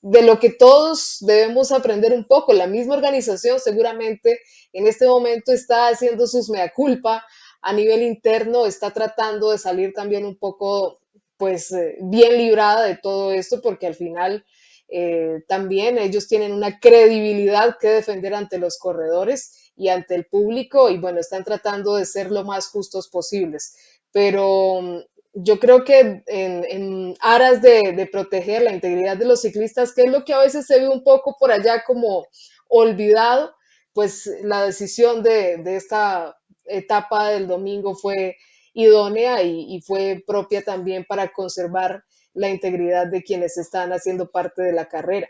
[0.00, 2.52] de lo que todos debemos aprender un poco.
[2.52, 4.40] La misma organización seguramente
[4.72, 7.24] en este momento está haciendo sus mea culpa
[7.62, 11.00] a nivel interno, está tratando de salir también un poco,
[11.36, 14.44] pues, eh, bien librada de todo esto, porque al final
[14.88, 20.88] eh, también ellos tienen una credibilidad que defender ante los corredores y ante el público,
[20.90, 23.74] y bueno, están tratando de ser lo más justos posibles.
[24.12, 30.10] Pero yo creo que en, aras de, proteger la integridad de los ciclistas, que es
[30.10, 32.26] lo que a veces se ve un poco por allá como
[32.68, 33.54] olvidado,
[33.92, 38.36] pues la decisión de, esta etapa del domingo fue
[38.74, 44.72] idónea y, fue propia también para conservar la integridad de quienes están haciendo parte de
[44.72, 45.28] la carrera.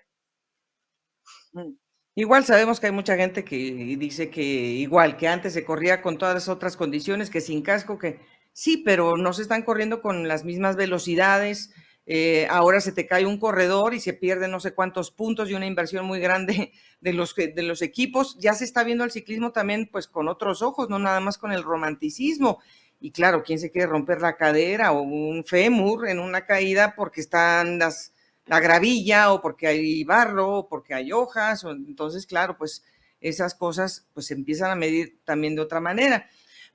[1.53, 1.73] Mm.
[2.15, 3.57] Igual sabemos que hay mucha gente que
[3.97, 7.97] dice que igual que antes se corría con todas las otras condiciones, que sin casco,
[7.97, 8.19] que
[8.61, 11.71] Sí, pero no se están corriendo con las mismas velocidades.
[12.07, 15.55] Eh, ahora se te cae un corredor y se pierden no sé cuántos puntos y
[15.55, 18.37] una inversión muy grande de los, de los equipos.
[18.41, 21.53] Ya se está viendo el ciclismo también pues con otros ojos, no nada más con
[21.53, 22.59] el romanticismo.
[22.99, 27.21] Y claro, ¿quién se quiere romper la cadera o un fémur en una caída porque
[27.21, 28.13] están las,
[28.47, 31.63] la gravilla o porque hay barro o porque hay hojas?
[31.63, 32.83] entonces, claro, pues
[33.21, 36.29] esas cosas pues se empiezan a medir también de otra manera.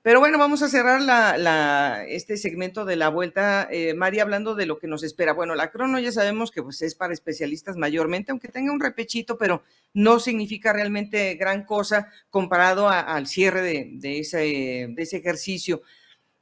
[0.03, 4.65] Pero bueno, vamos a cerrar la, este segmento de la vuelta, eh, María, hablando de
[4.65, 5.31] lo que nos espera.
[5.31, 9.37] Bueno, la crono ya sabemos que pues, es para especialistas mayormente, aunque tenga un repechito,
[9.37, 9.63] pero
[9.93, 15.81] no significa realmente gran cosa comparado al cierre de, ese, de ese ejercicio.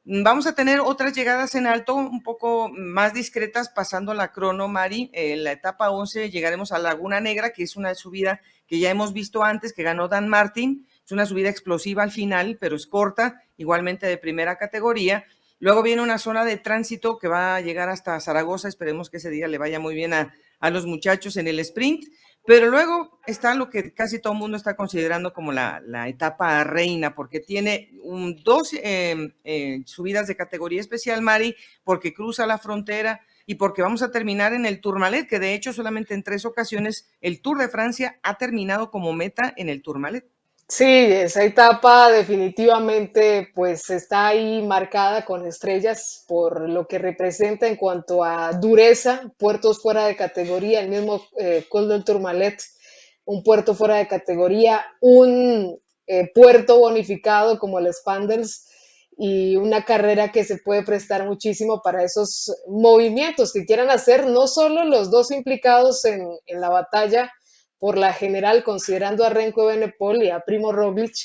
[0.03, 5.11] Vamos a tener otras llegadas en alto un poco más discretas pasando la crono, Mari.
[5.13, 9.13] En la etapa 11 llegaremos a Laguna Negra, que es una subida que ya hemos
[9.13, 10.87] visto antes, que ganó Dan Martin.
[11.05, 15.25] Es una subida explosiva al final, pero es corta, igualmente de primera categoría.
[15.59, 18.67] Luego viene una zona de tránsito que va a llegar hasta Zaragoza.
[18.67, 22.05] Esperemos que ese día le vaya muy bien a, a los muchachos en el sprint.
[22.45, 27.13] Pero luego está lo que casi todo el mundo está considerando como la, etapa reina,
[27.13, 27.91] porque tiene
[28.43, 34.01] dos em, eh, subidas de categoría especial, Mari, porque cruza la frontera y porque vamos
[34.01, 37.69] a terminar en el Tourmalet, que de hecho solamente en tres ocasiones el Tour de
[37.69, 40.25] Francia ha terminado como meta en el Tourmalet.
[40.71, 47.75] Sí, esa etapa definitivamente pues está ahí marcada con estrellas por lo que representa en
[47.75, 52.63] cuanto a dureza, puertos fuera de categoría, el mismo eh, Col del Tourmalet,
[53.25, 58.65] un puerto fuera de categoría, un eh, puerto bonificado como el Spandels
[59.17, 64.47] y una carrera que se puede prestar muchísimo para esos movimientos que quieran hacer no
[64.47, 67.29] solo los dos implicados en, en la batalla,
[67.81, 71.15] por la general, considerando a Renko Benepol y a Primo Roglic,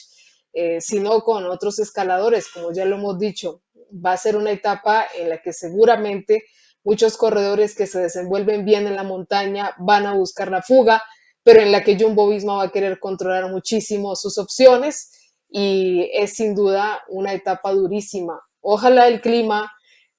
[0.55, 3.61] eh, sino con otros escaladores, como ya lo hemos dicho.
[3.92, 6.45] Va a ser una etapa en la que seguramente
[6.83, 11.03] muchos corredores que se desenvuelven bien en la montaña van a buscar la fuga,
[11.42, 15.11] pero en la que Jumbo Visma va a querer controlar muchísimo sus opciones
[15.51, 18.40] y es sin duda una etapa durísima.
[18.62, 19.71] Ojalá el clima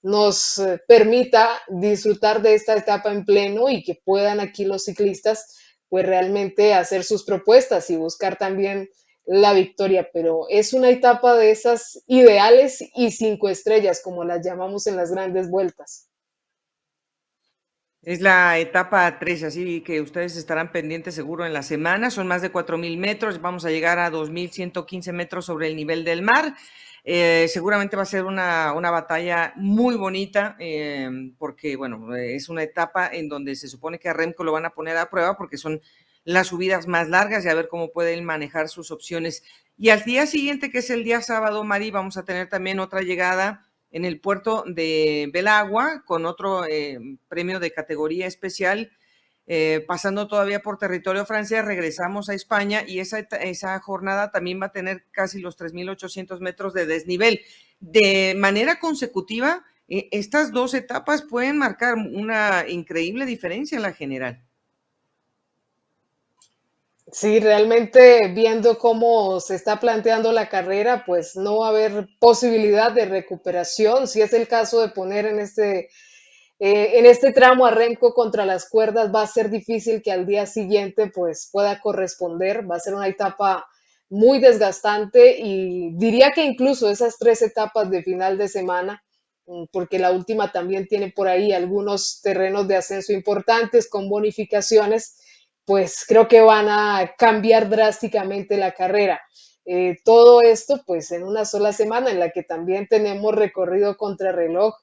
[0.04, 5.58] nos eh, permita disfrutar de esta etapa en pleno y que puedan aquí los ciclistas
[5.90, 8.90] pues realmente hacer sus propuestas y buscar también
[9.26, 14.88] la victoria, pero es una etapa de esas ideales y cinco estrellas, como las llamamos
[14.88, 16.08] en las grandes vueltas.
[18.08, 22.10] Es la etapa 3, así que ustedes estarán pendientes seguro en la semana.
[22.10, 26.22] Son más de 4.000 metros, vamos a llegar a 2.115 metros sobre el nivel del
[26.22, 26.56] mar.
[27.10, 33.08] Eh, seguramente va a ser una, batalla muy bonita eh, porque, bueno, es una etapa
[33.08, 35.80] en donde se supone que a Remco lo van a poner a prueba porque son
[36.26, 39.42] las subidas más largas y a ver cómo pueden manejar sus opciones.
[39.78, 43.00] Y al día siguiente, que es el día sábado, Mari, vamos a tener también otra
[43.00, 48.92] llegada en el puerto de Belagua con otro eh, premio de categoría especial
[49.50, 54.66] eh, pasando todavía por territorio francés, regresamos a España y esa, esa jornada también va
[54.68, 57.40] a tener casi los 3.800 metros de desnivel.
[57.80, 64.44] De manera consecutiva, eh, estas dos etapas pueden marcar una increíble diferencia en la general.
[67.10, 72.92] Sí, realmente viendo cómo se está planteando la carrera, pues no va a haber posibilidad
[72.92, 74.08] de recuperación.
[74.08, 75.90] Si es el caso de poner en este
[76.60, 80.48] eh, en este tramo arrenco contra las cuerdas va a ser difícil que al día
[80.48, 83.68] siguiente pues pueda corresponder, va a ser una etapa
[84.10, 89.04] muy desgastante y diría que incluso esas tres etapas de final de semana,
[89.46, 95.18] mm, porque la última también tiene por ahí algunos terrenos de ascenso importantes con bonificaciones,
[95.66, 99.22] pues creo que van a cambiar drásticamente la carrera.
[99.66, 104.32] Eh, todo esto pues en una sola semana en la que también tenemos recorrido contra
[104.32, 104.76] reloj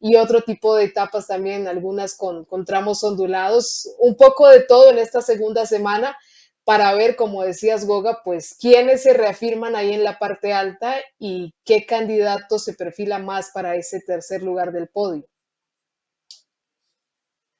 [0.00, 4.98] y otro tipo de etapas también, algunas con, tramos ondulados, un poco de todo en
[4.98, 6.16] esta segunda semana
[6.64, 11.52] para ver, como decías Goga, pues quiénes se reafirman ahí en la parte alta y
[11.64, 15.26] qué candidato se perfila más para ese tercer lugar del podio.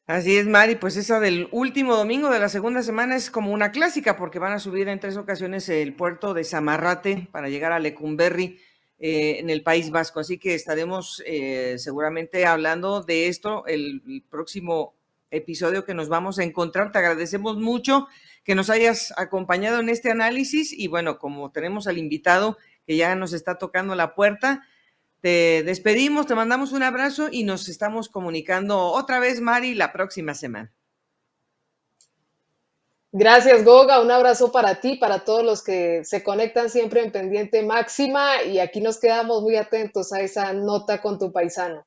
[0.06, 3.70] Así es, Mari, pues esa del último domingo de la segunda semana es como una
[3.70, 7.78] clásica porque van a subir en tres ocasiones el puerto de Samarrate para llegar a
[7.78, 8.58] Lecumberri
[9.00, 10.20] eh, en el País Vasco.
[10.20, 14.94] Así que estaremos eh, seguramente hablando de esto el, el próximo
[15.30, 16.92] episodio que nos vamos a encontrar.
[16.92, 18.08] Te agradecemos mucho
[18.44, 23.14] que nos hayas acompañado en este análisis y bueno, como tenemos al invitado que ya
[23.14, 24.64] nos está tocando la puerta,
[25.20, 30.34] te despedimos, te mandamos un abrazo y nos estamos comunicando otra vez, Mari, la próxima
[30.34, 30.72] semana.
[33.12, 34.00] Gracias, Goga.
[34.00, 38.60] Un abrazo para ti, para todos los que se conectan siempre en pendiente máxima y
[38.60, 41.84] aquí nos quedamos muy atentos a esa nota con tu paisano.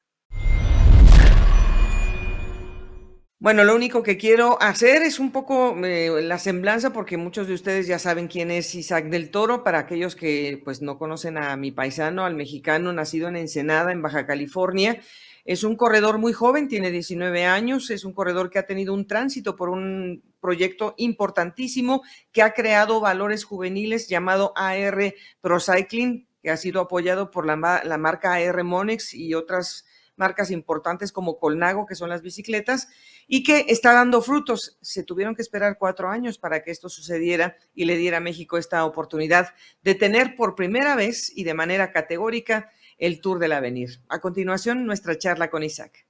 [3.40, 7.54] Bueno, lo único que quiero hacer es un poco eh, la semblanza, porque muchos de
[7.54, 9.66] ustedes ya saben quién es Isaac del Toro.
[9.66, 14.02] Para aquellos que pues no conocen a mi paisano, al mexicano, nacido en Ensenada, en
[14.02, 15.02] Baja California,
[15.46, 19.08] es un corredor muy joven, tiene 19 años, es un corredor que ha tenido un
[19.08, 26.50] tránsito por un proyecto importantísimo que ha creado valores juveniles llamado AR Pro Cycling, que
[26.50, 29.86] ha sido apoyado por la, la marca AR Monex y otras
[30.16, 32.88] marcas importantes como Colnago, que son las bicicletas,
[33.28, 34.78] y que está dando frutos.
[34.82, 38.58] Se tuvieron que esperar cuatro años para que esto sucediera y le diera a México
[38.58, 44.00] esta oportunidad de tener por primera vez y de manera categórica el Tour del Avenir.
[44.10, 46.06] A continuación, nuestra charla con Isaac.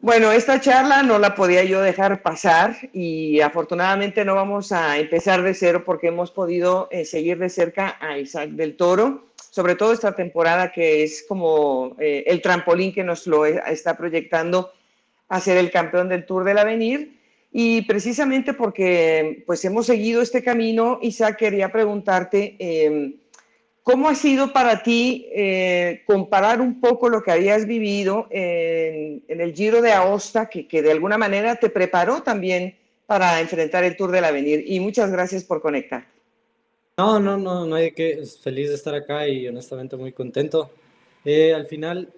[0.00, 5.42] Bueno, esta charla no la podía yo dejar pasar y afortunadamente no vamos a empezar
[5.42, 9.92] de cero porque hemos podido eh, seguir de cerca a Isaac del Toro, sobre todo
[9.92, 14.72] esta temporada que es como eh, el trampolín que nos lo está proyectando
[15.28, 17.18] a ser el campeón del Tour del Avenir.
[17.50, 23.14] Y precisamente porque pues hemos seguido este camino, Isaac, quería preguntarte, em,
[23.88, 29.54] ¿cómo ha sido para ti eh, comparar un poco lo que habías vivido en, el
[29.54, 32.76] Giro de Aosta, que, que, de alguna manera te preparó también
[33.06, 34.62] para enfrentar el Tour del Avenir?
[34.66, 36.04] Y muchas gracias por conectar.
[36.98, 38.22] No, no, no, no hay de qué.
[38.42, 40.70] Feliz de estar acá y honestamente muy contento.
[41.24, 42.10] Eh, al final,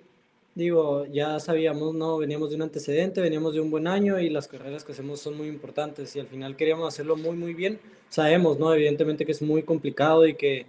[0.57, 2.19] digo, ya sabíamos, ¿no?
[2.19, 5.37] Veníamos de un antecedente, veníamos de un buen año y las carreras que hacemos son
[5.37, 7.79] muy importantes y al final queríamos hacerlo muy, muy bien.
[8.09, 8.75] Sabemos, ¿no?
[8.75, 10.67] Evidentemente que es muy complicado y que,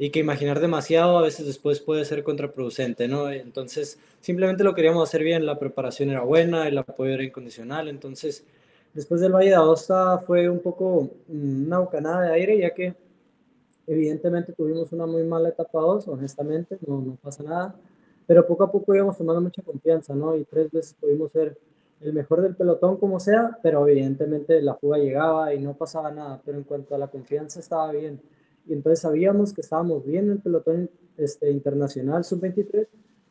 [0.00, 3.30] y que imaginar demasiado a veces después puede ser contraproducente, ¿no?
[3.30, 8.46] Entonces, simplemente lo queríamos hacer bien, la preparación era buena, el apoyo era incondicional, entonces,
[8.94, 12.94] después del Valle de Aosta fue un poco mm, una bocanada de aire, ya que
[13.86, 17.76] evidentemente tuvimos una muy mala etapa 2, honestamente, no, no pasa nada
[18.30, 20.36] pero poco a poco íbamos tomando mucha confianza, ¿no?
[20.36, 21.58] Y tres veces pudimos ser
[22.00, 26.40] el mejor del pelotón como sea, pero evidentemente la fuga llegaba y no pasaba nada,
[26.44, 28.20] pero en cuanto a la confianza estaba bien.
[28.70, 32.86] Y entonces sabíamos que estábamos bien en el pelotón este, internacional sub-23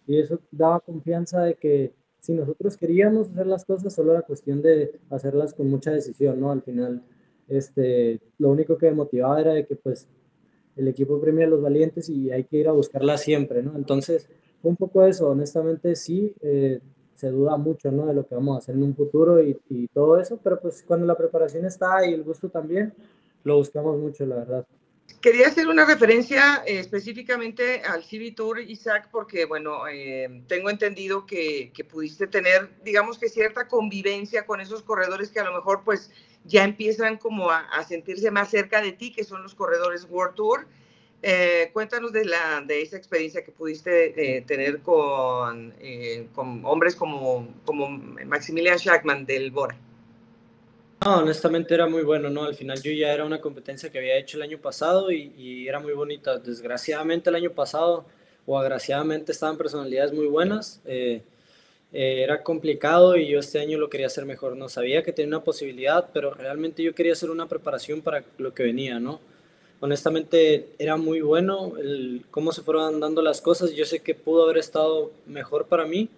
[0.06, 4.62] y eso daba confianza de que si nosotros queríamos hacer las cosas, solo era cuestión
[4.62, 6.52] de hacerlas con mucha decisión, ¿no?
[6.52, 7.02] Al final,
[7.48, 10.10] este, lo único que me motivaba era de que pues
[10.76, 13.78] el equipo premia a los valientes y hay que ir a buscarla siempre, ¿no?
[13.78, 14.28] Entonces,
[14.62, 16.82] un poco eso, honestamente sí, eh,
[17.14, 18.08] se duda mucho ¿no?
[18.08, 20.84] de lo que vamos a hacer en un futuro y, y, todo eso, pero pues
[20.86, 22.94] cuando la preparación está y el gusto también,
[23.46, 24.66] lo buscamos mucho, la verdad.
[25.22, 31.26] Quería hacer una referencia eh, específicamente al CB Tour, Isaac, porque, bueno, eh, tengo entendido
[31.26, 35.84] que, que, pudiste tener, digamos que cierta convivencia con esos corredores que a lo mejor
[35.84, 36.10] pues
[36.46, 40.68] ya empiezan como a, sentirse más cerca de ti, que son los corredores World Tour.
[41.22, 45.74] Eh, cuéntanos de, la, de esa experiencia que pudiste eh, tener con,
[46.34, 49.78] con, hombres como, como Maximilian Schachmann del Bora.
[51.06, 52.44] No, honestamente era muy bueno, ¿no?
[52.44, 55.80] Al final yo ya era una competencia que había hecho el año pasado y, era
[55.80, 56.38] muy bonita.
[56.40, 58.06] Desgraciadamente el año pasado
[58.46, 60.82] o agraciadamente estaban personalidades muy buenas.
[61.92, 64.58] era complicado y yo este año lo quería hacer mejor.
[64.58, 68.54] No sabía que tenía una posibilidad, pero realmente yo quería hacer una preparación para lo
[68.54, 69.20] que venía, ¿no?
[69.82, 73.74] honestamente era muy bueno el, cómo se fueron dando las cosas.
[73.74, 76.10] Yo sé que pudo haber estado mejor para mí,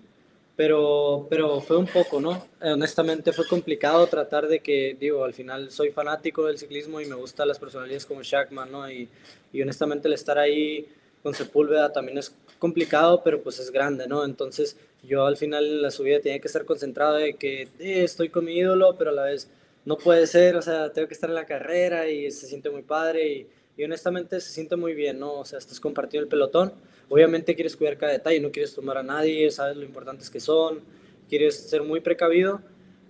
[0.61, 2.45] pero, pero fue un poco, ¿no?
[2.61, 7.15] Honestamente fue complicado tratar de que, digo, al final soy fanático del ciclismo y me
[7.15, 8.87] gustan las personalidades como Shackman, ¿no?
[8.87, 9.09] Y,
[9.51, 10.87] y honestamente el estar ahí
[11.23, 14.23] con Sepúlveda también es complicado, pero pues es grande, ¿no?
[14.23, 18.29] Entonces yo al final en la subida tenía que estar concentrado de que eh, estoy
[18.29, 19.49] con mi ídolo, pero a la vez
[19.85, 22.83] no puede ser, o sea, tengo que estar en la carrera y se siente muy
[22.83, 23.47] padre y,
[23.77, 25.39] y honestamente se siente muy bien, ¿no?
[25.39, 26.71] O sea, estás compartiendo el pelotón,
[27.11, 30.79] obviamente quieres cuidar cada detalle, no quieres tomar a nadie, sabes lo importantes que son,
[31.27, 32.61] quieres ser muy precavido,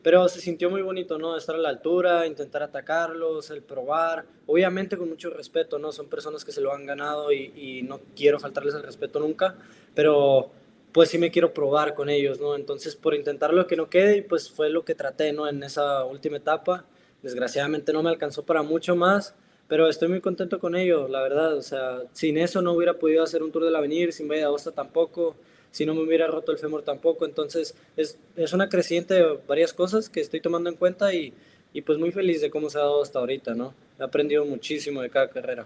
[0.02, 1.38] pero se sintió muy bonito, ¿no?
[1.38, 5.92] Estar a la altura, intentar atacarlos, el probar, obviamente con mucho respeto, ¿no?
[5.92, 9.56] Son personas que se lo han ganado y, no quiero faltarles el respeto nunca,
[9.94, 10.50] pero
[10.92, 12.56] pues sí me quiero probar con ellos, ¿no?
[12.56, 15.48] Entonces, por intentar lo que no quede, pues fue lo que traté, ¿no?
[15.48, 16.86] En esa última etapa.
[17.22, 19.36] Desgraciadamente no me alcanzó para mucho más,
[19.72, 21.56] pero estoy muy contento con ello, la verdad.
[21.56, 24.48] O sea, sin eso no hubiera podido hacer un Tour del Avenir, sin Valle de
[24.48, 25.34] Aosta tampoco,
[25.72, 27.24] si no me hubiera roto el fémur tampoco.
[27.24, 31.34] Entonces, es, es una creciente de varias cosas que estoy tomando en cuenta y,
[31.72, 33.74] y pues muy feliz de cómo se ha dado hasta ahorita, ¿no?
[33.98, 35.66] He aprendido muchísimo de cada carrera.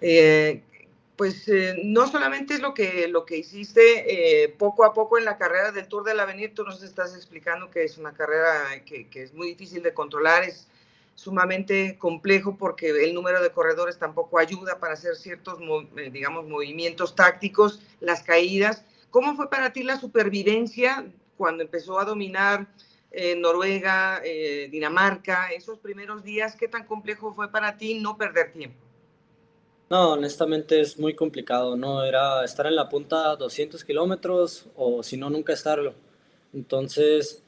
[0.00, 0.62] Eh,
[1.16, 5.24] pues eh, no solamente es lo que, lo que hiciste eh, poco a poco en
[5.24, 9.08] la carrera del Tour del Avenir, tú nos estás explicando que es una carrera que,
[9.08, 10.68] que, es muy difícil de controlar, es
[11.14, 15.58] sumamente complejo porque el número de corredores tampoco ayuda para hacer ciertos,
[15.96, 18.84] eh, digamos, movimientos tácticos, las caídas.
[19.10, 21.06] ¿Cómo fue para ti la supervivencia
[21.36, 22.66] cuando empezó a dominar
[23.36, 24.20] Noruega,
[24.72, 26.56] Dinamarca, esos primeros días?
[26.56, 28.84] ¿Qué tan complejo fue para ti no perder tiempo?
[29.94, 32.02] No, honestamente es muy complicado, ¿no?
[32.02, 35.94] Era estar en la punta 200 kilómetros o si no, nunca estarlo.
[36.52, 37.43] Entonces,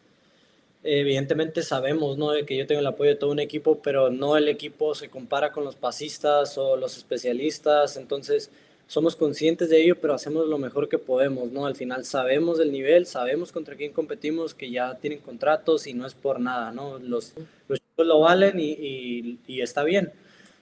[0.82, 2.30] evidentemente sabemos, ¿no?
[2.32, 5.08] De que yo tengo el apoyo de todo un equipo, pero no el equipo se
[5.10, 7.96] compara con los pasistas o los especialistas.
[7.96, 8.50] Entonces,
[8.86, 11.66] somos conscientes de ello, pero hacemos lo mejor que podemos, ¿no?
[11.66, 16.06] Al final sabemos el nivel, sabemos contra quién competimos, que ya tienen contratos y no
[16.06, 16.98] es por nada, ¿no?
[16.98, 17.34] Los,
[17.68, 20.12] los chicos lo valen y, y, y está bien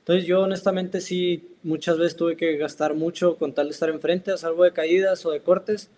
[0.01, 4.33] Entonces yo honestamente sí, muchas veces tuve que gastar mucho con tal de estar enfrente,
[4.33, 5.91] a salvo de caídas o de cortes,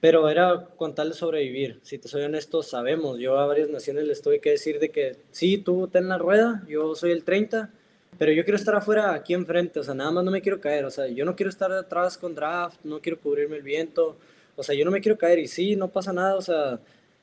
[0.00, 1.80] pero era con tal de sobrevivir.
[1.82, 5.16] Si te soy honesto, sabemos, yo a varias naciones les tuve que decir de que
[5.30, 7.70] sí, tú ten la rueda, yo soy el 30,
[8.18, 10.84] pero yo quiero estar afuera aquí enfrente, o sea, nada más no me quiero caer,
[10.84, 14.16] o sea, yo no quiero estar atrás con draft, no quiero cubrirme el viento,
[14.56, 15.38] o sea, yo no me quiero caer.
[15.38, 16.80] Y sí, no pasa nada, o sea,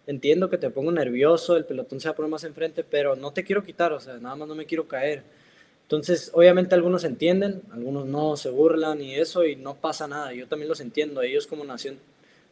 [0.08, 3.32] entiendo que te pongo nervioso, el pelotón se va a poner más enfrente, pero no
[3.32, 5.24] te quiero quitar, o sea, nada más no me quiero caer.
[5.84, 10.48] Entonces, obviamente algunos entienden, algunos no, se burlan y eso, y no pasa nada, yo
[10.48, 12.00] también los entiendo, ellos como nación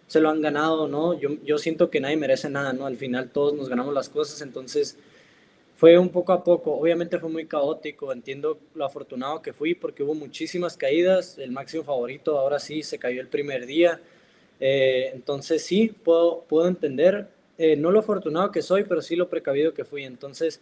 [0.07, 1.13] se lo han ganado, ¿no?
[1.19, 2.85] Yo, yo siento que nadie merece nada, ¿no?
[2.85, 4.97] Al final todos nos ganamos las cosas, entonces
[5.75, 10.03] fue un poco a poco, obviamente fue muy caótico, entiendo lo afortunado que fui porque
[10.03, 13.99] hubo muchísimas caídas, el máximo favorito ahora sí se cayó el primer día,
[14.59, 17.27] eh, entonces sí, puedo, puedo entender,
[17.57, 20.61] eh, no lo afortunado que soy, pero sí lo precavido que fui, entonces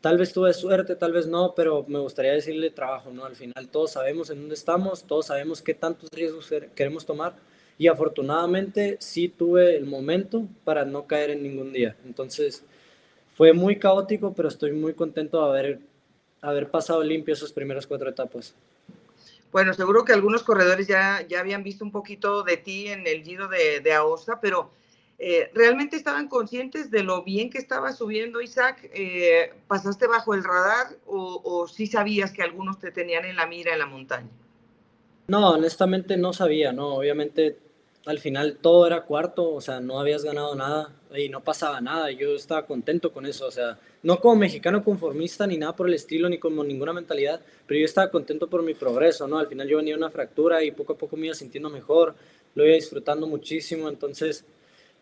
[0.00, 3.24] tal vez tuve suerte, tal vez no, pero me gustaría decirle trabajo, ¿no?
[3.24, 7.34] Al final todos sabemos en dónde estamos, todos sabemos qué tantos riesgos queremos tomar
[7.82, 12.64] y afortunadamente sí tuve el momento para no caer en ningún día, entonces
[13.34, 15.80] fue muy caótico, pero estoy muy contento de haber,
[16.42, 18.54] haber pasado limpio esas primeras cuatro etapas.
[19.50, 23.24] Bueno, seguro que algunos corredores ya, ya habían visto un poquito de ti en el
[23.24, 24.70] Giro de, de Aosta, pero
[25.18, 28.90] eh, ¿realmente estaban conscientes de lo bien que estaba subiendo Isaac?
[28.94, 33.48] Eh, ¿Pasaste bajo el radar o, o sí sabías que algunos te tenían en la
[33.48, 34.30] mira en la montaña?
[35.26, 37.56] No, honestamente no sabía, no, obviamente
[38.04, 42.10] al final todo era cuarto, o sea, no habías ganado nada y no pasaba nada,
[42.10, 45.94] yo estaba contento con eso, o sea, no como mexicano conformista ni nada por el
[45.94, 49.38] estilo, ni como ninguna mentalidad, pero yo estaba contento por mi progreso, ¿no?
[49.38, 52.14] Al final yo venía una fractura y poco a poco me iba sintiendo mejor,
[52.54, 54.44] lo iba disfrutando muchísimo, entonces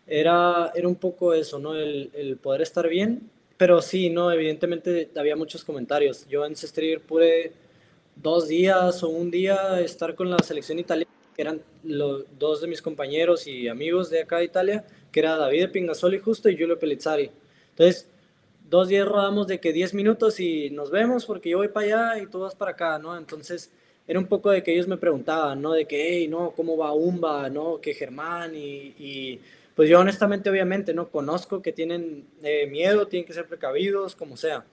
[0.05, 1.73] era, era un poco eso, ¿no?
[1.75, 4.31] El, poder estar bien, pero sí, ¿no?
[4.31, 7.53] Evidentemente había muchos comentarios, yo en Sestrir pude
[8.15, 11.10] dos días o un día estar con la selección italiana
[11.41, 15.71] eran los dos de mis compañeros y amigos de acá de Italia, que era David
[15.71, 17.31] Pingasoli justo y Giulio Pellizzari.
[17.69, 18.09] Entonces,
[18.69, 22.23] dos días rodamos de que 10 minutos y nos vemos porque yo voy para allá
[22.23, 23.17] y tú vas para acá, ¿no?
[23.17, 23.71] Entonces,
[24.07, 25.73] era un poco de que ellos me preguntaban, ¿no?
[25.73, 27.79] De que, hey, no, ¿cómo va Umba, no?
[27.81, 29.39] Que Germán y, y
[29.75, 31.09] pues yo honestamente, obviamente, ¿no?
[31.09, 34.65] Conozco que tienen eh, miedo, tienen que ser precavidos, como sea.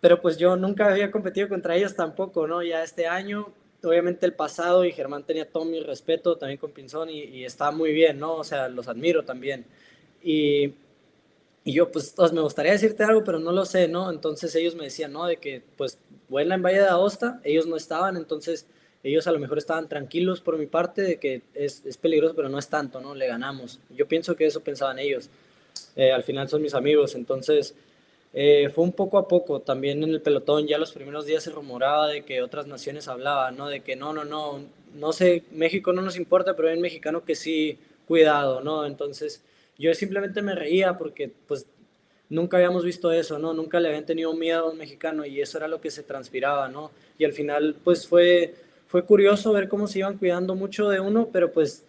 [0.00, 2.62] Pero pues yo nunca había competido contra ellos tampoco, ¿no?
[2.62, 3.52] Ya este año
[3.84, 7.70] obviamente el pasado y Germán tenía todo mi respeto también con Pinzón y, y está
[7.70, 8.36] muy bien, ¿no?
[8.36, 9.64] O sea, los admiro también.
[10.22, 10.74] Y,
[11.64, 14.10] y yo, pues, me gustaría decirte algo, pero no lo sé, ¿no?
[14.10, 15.24] Entonces ellos me decían, ¿no?
[15.26, 18.66] De que, pues, vuela en Valle de Aosta, ellos no estaban, entonces
[19.02, 22.50] ellos a lo mejor estaban tranquilos por mi parte de que es, es peligroso, pero
[22.50, 23.14] no es tanto, ¿no?
[23.14, 23.80] Le ganamos.
[23.90, 25.30] Yo pienso que eso pensaban ellos.
[25.96, 27.74] Eh, al final son mis amigos, entonces
[28.34, 31.50] eh, fue un poco a poco, también en el pelotón, ya los primeros días se
[31.50, 33.68] rumoraba de que otras naciones hablaban, ¿no?
[33.68, 34.60] De que no, no, no,
[34.94, 38.86] no sé, México no nos importa, pero hay un mexicano que sí, cuidado, ¿no?
[38.86, 39.42] Entonces
[39.78, 41.66] yo simplemente me reía porque pues
[42.28, 43.54] nunca habíamos visto eso, ¿no?
[43.54, 46.68] Nunca le habían tenido miedo a un mexicano y eso era lo que se transpiraba,
[46.68, 46.90] ¿no?
[47.18, 48.54] Y al final pues fue,
[48.86, 51.84] fue curioso ver cómo se iban cuidando mucho de uno, pero pues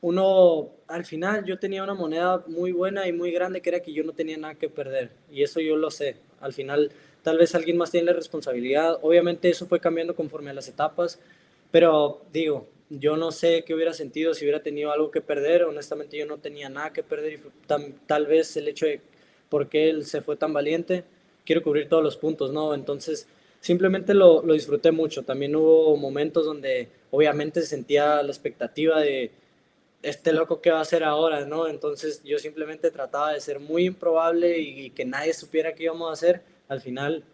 [0.00, 3.92] uno, al final yo tenía una moneda muy buena y muy grande que era que
[3.92, 5.10] yo no tenía nada que perder.
[5.30, 6.16] Y eso yo lo sé.
[6.40, 6.92] Al final
[7.22, 8.98] tal vez alguien más tiene la responsabilidad.
[9.02, 11.18] Obviamente eso fue cambiando conforme a las etapas.
[11.72, 15.64] Pero digo, yo no sé qué hubiera sentido si hubiera tenido algo que perder.
[15.64, 17.40] Honestamente yo no tenía nada que perder y
[18.06, 19.00] tal vez el hecho de
[19.48, 21.04] por qué él se fue tan valiente.
[21.44, 22.72] Quiero cubrir todos los puntos, ¿no?
[22.72, 23.26] Entonces
[23.60, 25.24] simplemente lo, lo disfruté mucho.
[25.24, 29.32] También hubo momentos donde obviamente se sentía la expectativa de
[30.02, 31.68] este loco qué va a hacer ahora, ¿no?
[31.68, 36.12] Entonces yo simplemente trataba de ser muy improbable y, que nadie supiera qué íbamos a
[36.12, 36.42] hacer.
[36.68, 37.24] Al final,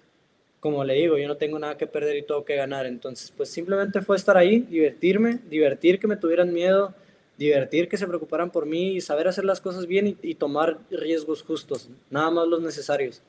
[0.61, 2.87] como le digo, yo no tengo nada que perder y todo que ganar.
[2.87, 6.95] Entonces, pues simplemente fue estar ahí, divertirme, divertir que me tuvieran miedo,
[7.37, 11.43] divertir que se preocuparan por mí y saber hacer las cosas bien y, tomar riesgos
[11.43, 13.23] justos, nada más los necesarios.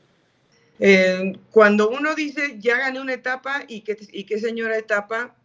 [0.80, 5.36] Eh, cuando uno dice, ya gané una etapa y qué, y qué señora etapa,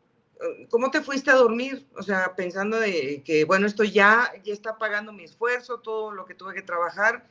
[0.68, 1.84] ¿cómo te fuiste a dormir?
[1.96, 6.24] O sea, pensando de que, bueno, esto ya, ya está pagando mi esfuerzo, todo lo
[6.24, 7.26] que tuve que trabajar,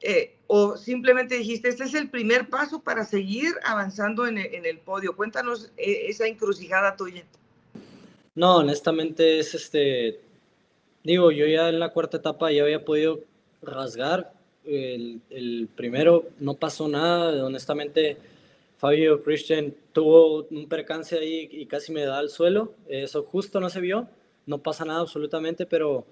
[0.00, 4.66] eh, o simplemente dijiste, este es el primer paso para seguir avanzando en el, en
[4.66, 5.16] el podio.
[5.16, 7.24] Cuéntanos eh, esa encrucijada tuya.
[8.34, 10.20] No, honestamente es este,
[11.02, 13.20] digo, yo ya en la cuarta etapa ya había podido
[13.62, 14.32] rasgar,
[14.64, 18.16] el, el primero no pasó nada, honestamente
[18.84, 22.74] Fabio Christian tuvo un percance ahí y casi me da al suelo.
[22.86, 24.08] Eso justo no se vio.
[24.44, 26.04] No pasa nada absolutamente, pero,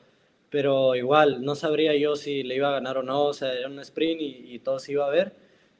[0.48, 3.24] pero igual no sabría yo si le iba a ganar o no.
[3.24, 5.32] O sea, era un sprint y, todo se iba a ver.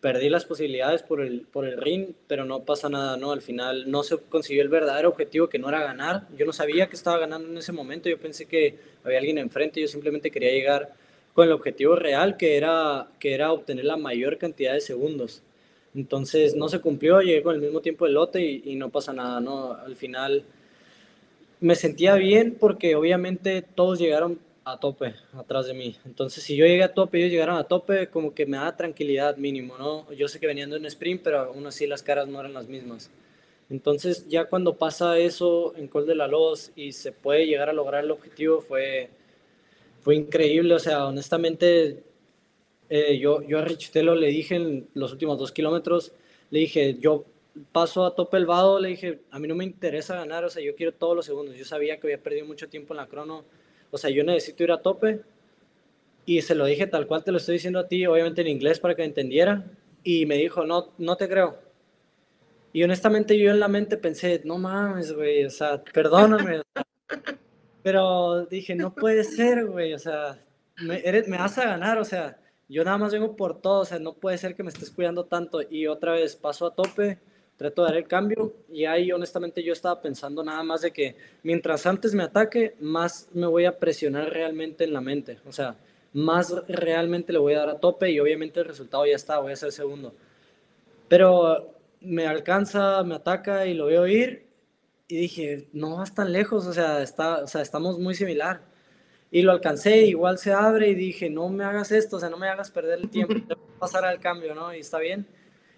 [0.02, 3.32] perdí las posibilidades por el, por el ring, pero no pasa nada, ¿no?
[3.32, 6.28] Al final no se consiguió el verdadero objetivo que no era ganar.
[6.36, 9.80] Yo no sabía que estaba ganando en ese momento, yo pensé que había alguien enfrente,
[9.80, 10.92] yo simplemente quería llegar
[11.32, 15.42] con el objetivo real que era, que era obtener la mayor cantidad de segundos.
[15.94, 19.12] Entonces no se cumplió, llegué con el mismo tiempo del lote y, y no pasa
[19.12, 19.72] nada, ¿no?
[19.74, 20.44] Al final
[21.60, 25.96] me sentía bien porque obviamente todos llegaron a tope atrás de mí.
[26.04, 29.36] Entonces, si yo llegué a tope ellos llegaron a tope, como que me da tranquilidad
[29.36, 30.10] mínimo, ¿no?
[30.12, 32.68] Yo sé que venían de un sprint, pero aún así las caras no eran las
[32.68, 33.10] mismas.
[33.70, 37.72] Entonces, ya cuando pasa eso en Col de la Loz y se puede llegar a
[37.72, 39.08] lograr el objetivo, fue,
[40.00, 40.74] fue increíble.
[40.74, 42.02] O sea, honestamente,
[42.94, 46.12] eh, yo, yo a Richitelo le dije en los últimos dos kilómetros,
[46.50, 47.24] le dije, yo
[47.72, 50.62] paso a tope el vado, le dije, a mí no me interesa ganar, o sea,
[50.62, 51.56] yo quiero todos los segundos.
[51.56, 53.44] Yo sabía que había perdido mucho tiempo en la crono
[53.92, 55.20] o sea, yo necesito ir a tope.
[56.24, 58.80] Y se lo dije tal cual te lo estoy diciendo a ti, obviamente en inglés
[58.80, 59.64] para que entendiera.
[60.02, 61.58] Y me dijo, no, no te creo.
[62.72, 66.62] Y honestamente yo en la mente pensé, no mames, güey, o sea, perdóname.
[67.82, 70.38] Pero dije, no puede ser, güey, o sea,
[70.78, 72.38] me, me vas a ganar, o sea,
[72.72, 75.24] yo nada más vengo por todo, o sea, no puede ser que me estés cuidando
[75.24, 75.60] tanto.
[75.68, 77.18] Y otra vez paso a tope
[77.56, 81.16] trato de dar el cambio y ahí honestamente yo estaba pensando nada más de que
[81.42, 85.76] mientras antes me ataque, más me voy a presionar realmente en la mente, o sea,
[86.12, 89.52] más realmente le voy a dar a tope y obviamente el resultado ya está, voy
[89.52, 90.14] a ser segundo.
[91.08, 94.46] Pero me alcanza, me ataca y lo veo ir
[95.08, 98.62] y dije, no vas tan lejos, o sea, está, o sea, estamos muy similar.
[99.34, 102.36] Y lo alcancé, igual se abre y dije, no me hagas esto, o sea, no
[102.36, 103.34] me hagas perder el tiempo,
[103.78, 104.74] pasar al cambio, ¿no?
[104.74, 105.26] Y está bien.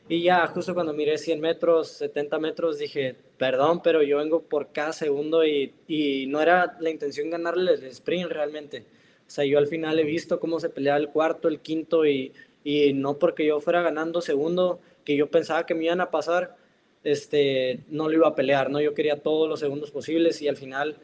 [0.09, 4.73] Y ya, justo cuando miré 100 metros, 70 metros, dije, perdón, pero yo vengo por
[4.73, 8.87] cada segundo y, y no era la intención ganarle el sprint realmente.
[9.27, 12.33] O sea, yo al final he visto cómo se peleaba el cuarto, el quinto y,
[12.65, 16.57] y no porque yo fuera ganando segundo, que yo pensaba que me iban a pasar,
[17.05, 18.81] este, no lo iba a pelear, ¿no?
[18.81, 20.97] Yo quería todos los segundos posibles y al final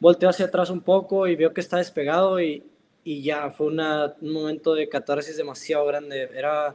[0.00, 2.62] volteo hacia atrás un poco y veo que está despegado y,
[3.04, 6.28] y ya fue un momento de catarsis demasiado grande.
[6.34, 6.74] Era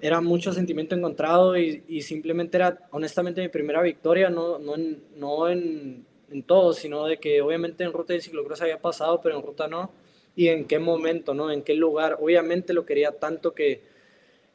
[0.00, 5.48] era mucho sentimiento encontrado y, simplemente era honestamente mi primera victoria, no, no, en, no
[5.48, 9.42] en, en, todo, sino de que obviamente en ruta de ciclocross había pasado, pero en
[9.42, 9.92] ruta no.
[10.36, 11.50] Y en qué momento, ¿no?
[11.50, 12.18] En qué lugar.
[12.20, 13.82] Obviamente lo quería tanto que,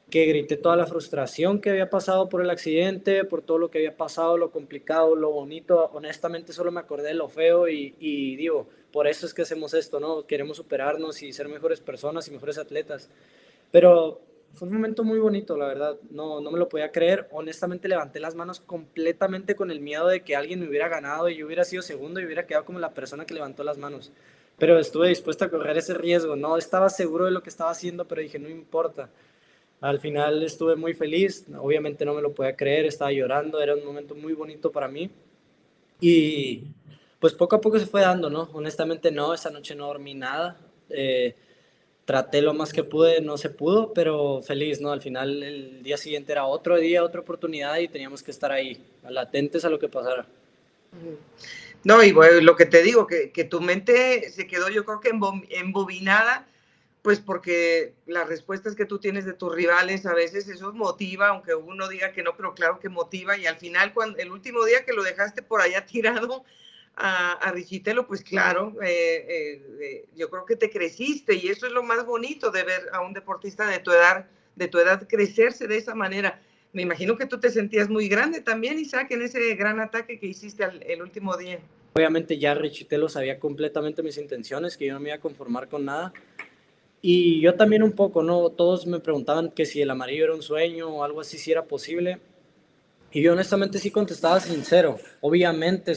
[0.09, 3.79] que grité toda la frustración que había pasado por el accidente, por todo lo que
[3.79, 5.89] había pasado, lo complicado, lo bonito.
[5.93, 9.73] Honestamente solo me acordé de lo feo y, y digo, por eso es que hacemos
[9.73, 10.25] esto, ¿no?
[10.25, 13.09] Queremos superarnos y ser mejores personas y mejores atletas.
[13.71, 14.21] Pero
[14.53, 15.97] fue un momento muy bonito, la verdad.
[16.09, 17.27] No, no me lo podía creer.
[17.31, 21.37] Honestamente levanté las manos completamente con el miedo de que alguien me hubiera ganado y
[21.37, 24.11] yo hubiera sido segundo y hubiera quedado como la persona que levantó las manos.
[24.57, 26.35] Pero estuve dispuesto a correr ese riesgo.
[26.35, 29.09] No estaba seguro de lo que estaba haciendo, pero dije, no importa.
[29.81, 31.45] Al final estuve muy feliz.
[31.57, 33.61] Obviamente no me lo podía creer, estaba llorando.
[33.61, 35.09] Era un momento muy bonito para mí.
[36.01, 36.63] Y
[37.19, 38.49] pues poco a poco se fue dando, ¿no?
[38.53, 40.57] Honestamente no, esa noche no dormí nada.
[40.89, 41.35] Eh,
[42.05, 44.91] traté lo más que pude, no se pudo, pero feliz, ¿no?
[44.91, 48.83] Al final el día siguiente era otro día, otra oportunidad y teníamos que estar ahí,
[49.07, 50.25] latentes a lo que pasara.
[51.83, 54.99] No, y bueno, lo que te digo, que, que tu mente se quedó yo creo
[54.99, 55.11] que
[55.51, 56.47] embobinada,
[57.01, 61.55] pues porque las respuestas que tú tienes de tus rivales a veces eso motiva, aunque
[61.55, 64.83] uno diga que no, pero claro que motiva y al final cuando el último día
[64.83, 66.43] que lo dejaste por allá tirado,
[66.99, 71.65] a, a Richitelo, pues claro, eh, eh, eh, yo creo que te creciste y eso
[71.65, 75.07] es lo más bonito de ver a un deportista de tu edad, de tu edad
[75.07, 76.41] crecerse de esa manera.
[76.73, 80.27] Me imagino que tú te sentías muy grande también, Isaac, en ese gran ataque que
[80.27, 81.59] hiciste el último día.
[81.93, 85.85] Obviamente ya Richitelo sabía completamente mis intenciones, que yo no me iba a conformar con
[85.85, 86.13] nada.
[87.01, 88.49] Y yo también un poco, ¿no?
[88.49, 91.63] Todos me preguntaban que si el amarillo era un sueño o algo así, si era
[91.63, 92.19] posible.
[93.11, 94.99] Y yo honestamente sí contestaba sincero.
[95.21, 95.93] Obviamente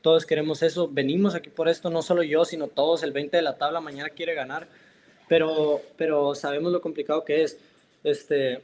[0.00, 0.88] todos queremos eso.
[0.90, 3.02] Venimos aquí por esto, no solo yo, sino todos.
[3.02, 4.66] El 20 de la tabla mañana quiere ganar.
[5.28, 7.58] Pero, pero sabemos lo complicado que es.
[8.02, 8.62] Este,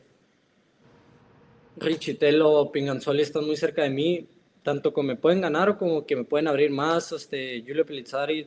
[1.76, 4.26] Richitelo, Pinganzoli están muy cerca de mí.
[4.62, 7.12] Tanto como me pueden ganar o como que me pueden abrir más.
[7.12, 8.46] Este, Julio Pelizzari,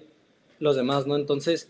[0.60, 1.16] los demás, ¿no?
[1.16, 1.70] Entonces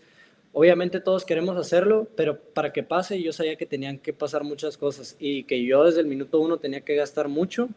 [0.58, 4.78] Obviamente todos queremos hacerlo, pero para que pase yo sabía que tenían que pasar muchas
[4.78, 7.68] cosas y que yo desde el minuto uno tenía que gastar mucho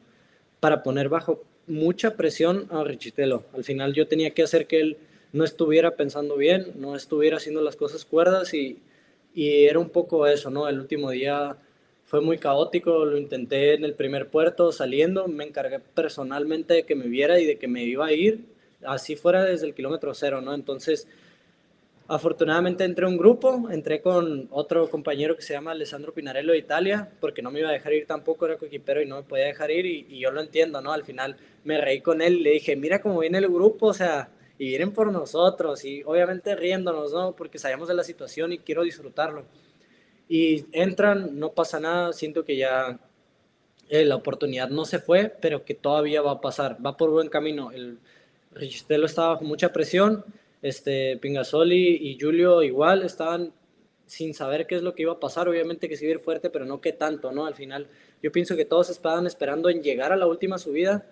[0.61, 3.43] para poner bajo mucha presión a Richitelo.
[3.53, 4.97] Al final yo tenía que hacer que él
[5.33, 8.79] no estuviera pensando bien, no estuviera haciendo las cosas cuerdas y,
[9.35, 10.69] y era un poco eso, ¿no?
[10.69, 11.57] El último día
[12.05, 16.95] fue muy caótico, lo intenté en el primer puerto saliendo, me encargué personalmente de que
[16.95, 18.45] me viera y de que me iba a ir,
[18.85, 20.53] así fuera desde el kilómetro cero, ¿no?
[20.53, 21.09] Entonces
[22.11, 27.07] Afortunadamente entré un grupo, entré con otro compañero que se llama Alessandro Pinarello de Italia,
[27.19, 29.69] porque no me iba a dejar ir tampoco, era coequipero y no me podía dejar
[29.69, 30.91] ir y, yo lo entiendo, ¿no?
[30.91, 33.93] Al final me reí con él y le dije, mira cómo viene el grupo, o
[33.93, 37.35] sea, y vienen por nosotros y obviamente riéndonos, ¿no?
[37.35, 39.45] Porque sabíamos de la situación y quiero disfrutarlo.
[40.27, 42.99] Y entran, no pasa nada, siento que ya
[43.87, 47.29] eh, la oportunidad no se fue, pero que todavía va a pasar, va por buen
[47.29, 47.71] camino.
[47.71, 47.99] El
[48.51, 50.25] Richistelo estaba bajo mucha presión,
[50.61, 53.53] este, Pingasoli y Julio igual estaban
[54.05, 56.81] sin saber qué es lo que iba a pasar, obviamente que seguir fuerte, pero no
[56.81, 57.45] qué tanto, ¿no?
[57.45, 57.87] Al final
[58.23, 61.05] yo pienso que todos estaban esperando en llegar a la última subida,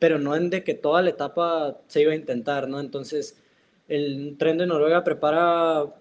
[0.00, 2.80] pero no en de que toda la etapa se iba a intentar, ¿no?
[2.80, 3.40] Entonces
[3.86, 5.94] el tren de Noruega prepara,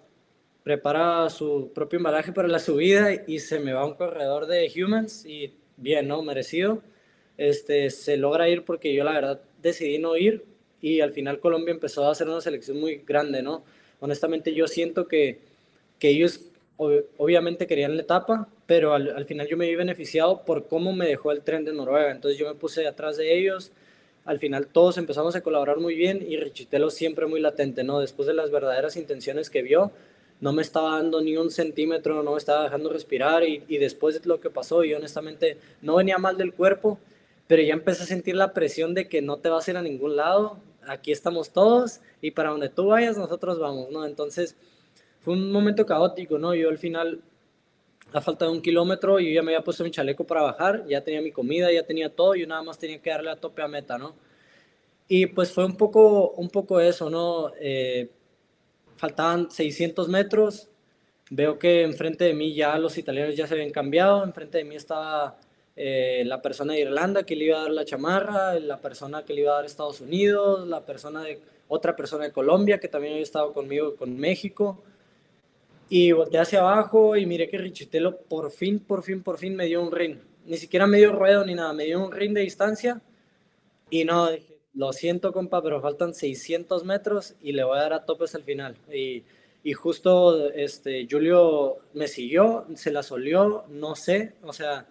[0.64, 5.26] prepara su propio embalaje para la subida y se me va un corredor de Humans
[5.26, 6.22] y bien, ¿no?
[6.24, 6.82] Merecido.
[7.38, 10.46] Este, se logra ir porque yo la verdad decidí no ir,
[10.82, 13.64] y al final Colombia empezó a hacer una selección muy grande, ¿no?
[14.00, 15.40] Honestamente yo siento que,
[16.00, 16.42] que ellos
[16.78, 21.08] obviamente querían la etapa, pero al, al, final yo me vi beneficiado por cómo me
[21.08, 23.72] dejó el tren de Noruega, entonces yo me puse atrás de ellos,
[24.24, 28.00] al final todos empezamos a colaborar muy bien y Richitelo siempre muy latente, ¿no?
[28.00, 29.92] Después de las verdaderas intenciones que vio,
[30.40, 34.22] no me estaba dando ni un centímetro, no me estaba dejando respirar y, y después
[34.22, 36.98] de lo que pasó, y honestamente no venía mal del cuerpo,
[37.48, 39.82] pero ya empecé a sentir la presión de que no te vas a ir a
[39.82, 40.60] ningún lado,
[40.90, 44.06] aquí estamos todos y para donde tú vayas nosotros vamos, ¿no?
[44.06, 44.56] Entonces
[45.22, 46.54] fue un momento caótico, ¿no?
[46.56, 47.22] Yo al final,
[48.14, 51.04] a falta de un kilómetro, yo ya me había puesto mi chaleco para bajar, ya
[51.04, 53.68] tenía mi comida, ya tenía todo, yo nada más tenía que darle a tope a
[53.68, 54.16] meta, ¿no?
[55.08, 57.52] Y pues fue un poco, un poco eso, ¿no?
[57.60, 58.10] Eh,
[58.96, 60.70] faltaban 600 metros,
[61.30, 64.76] veo que enfrente de mí ya los italianos ya se habían cambiado, enfrente de mí
[64.76, 65.40] estaba
[65.82, 69.34] eh, la persona de Irlanda que le iba a dar la chamarra, la persona que
[69.34, 73.14] le iba a dar Estados Unidos, la persona de otra persona de Colombia que también
[73.14, 74.84] había estado conmigo con México.
[75.88, 79.68] Y volteé hacia abajo y miré que Richitelo por fin, por fin, por fin me
[79.68, 80.18] dio un ring.
[80.46, 83.02] Ni siquiera me dio ruedo ni nada, me dio un ring de distancia.
[83.90, 87.94] Y no, dije, lo siento, compa, pero faltan 600 metros y le voy a dar
[87.94, 88.76] a topes al final.
[88.94, 89.24] Y,
[89.64, 94.86] y justo este, Julio me siguió, se la solió, no sé, o sea,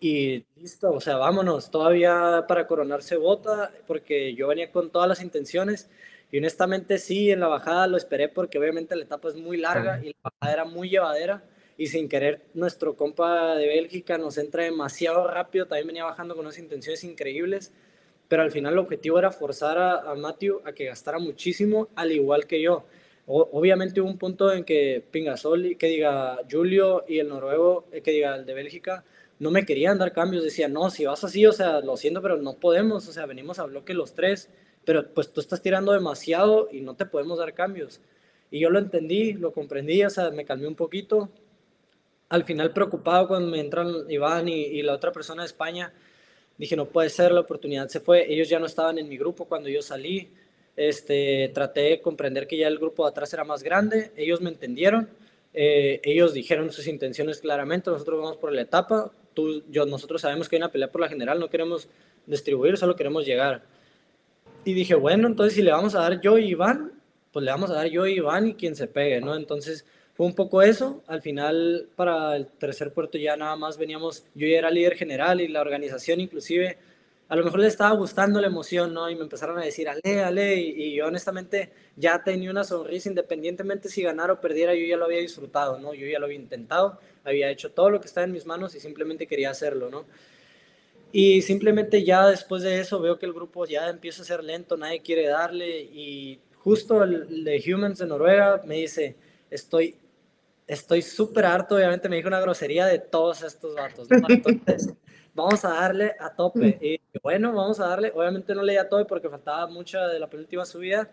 [0.00, 5.22] y listo, o sea, vámonos, todavía para coronarse bota, porque yo venía con todas las
[5.22, 5.88] intenciones
[6.30, 10.00] y honestamente sí, en la bajada lo esperé porque obviamente la etapa es muy larga
[10.02, 11.42] y la bajada era muy llevadera
[11.76, 16.44] y sin querer nuestro compa de Bélgica nos entra demasiado rápido, también venía bajando con
[16.44, 17.72] unas intenciones increíbles,
[18.28, 22.12] pero al final el objetivo era forzar a, a Matthew a que gastara muchísimo, al
[22.12, 22.84] igual que yo.
[23.26, 28.10] obviamente hubo un punto en que Pingasoli, que diga Julio y el noruego, eh, que
[28.10, 29.04] diga el de Bélgica,
[29.38, 32.36] no me querían dar cambios, decía, no, si vas así, o sea, lo siento, pero
[32.38, 34.50] no podemos, o sea, venimos a bloque los tres,
[34.84, 38.00] pero pues tú estás tirando demasiado y no te podemos dar cambios.
[38.50, 41.28] Y yo lo entendí, lo comprendí, o sea, me calmé un poquito.
[42.28, 45.92] Al final preocupado cuando me entran Iván y, la otra persona de España,
[46.56, 49.44] dije, no puede ser, la oportunidad se fue, ellos ya no estaban en mi grupo
[49.44, 50.30] cuando yo salí,
[50.76, 54.50] este, traté de comprender que ya el grupo de atrás era más grande, ellos me
[54.50, 55.08] entendieron,
[55.54, 59.12] eh, ellos dijeron sus intenciones claramente, nosotros vamos por la etapa,
[59.86, 61.88] nosotros sabemos que hay una pelea por la general, no queremos
[62.26, 63.62] distribuir, solo queremos llegar.
[64.64, 66.92] Y dije, bueno, entonces si le vamos a dar yo y Iván,
[67.32, 69.34] pues le vamos a dar yo y Iván y quien se pegue, ¿no?
[69.34, 71.02] Entonces fue un poco eso.
[71.06, 75.40] Al final, para el tercer puerto ya nada más veníamos, yo ya era líder general
[75.40, 76.78] y la organización inclusive
[77.28, 79.10] a lo mejor les estaba gustando la emoción, ¿no?
[79.10, 83.90] Y me empezaron a decir, ale, ale, y, yo honestamente ya tenía una sonrisa, independientemente
[83.90, 85.92] si ganara o perdiera, yo ya lo había disfrutado, ¿no?
[85.92, 88.80] Yo ya lo había intentado, había hecho todo lo que estaba en mis manos y
[88.80, 90.06] simplemente quería hacerlo, ¿no?
[91.12, 94.76] Y simplemente ya después de eso veo que el grupo ya empieza a ser lento,
[94.76, 99.16] nadie quiere darle, y justo el de Humans de Noruega me dice,
[99.50, 99.96] estoy
[100.66, 104.16] estoy súper harto, obviamente me dijo una grosería de todos estos vatos, ¿no?
[104.28, 104.94] Entonces,
[105.38, 106.78] vamos a darle a tope.
[106.80, 110.18] Y bueno, vamos a darle, obviamente no le di a tope porque faltaba mucha de
[110.18, 111.10] la penúltima subida.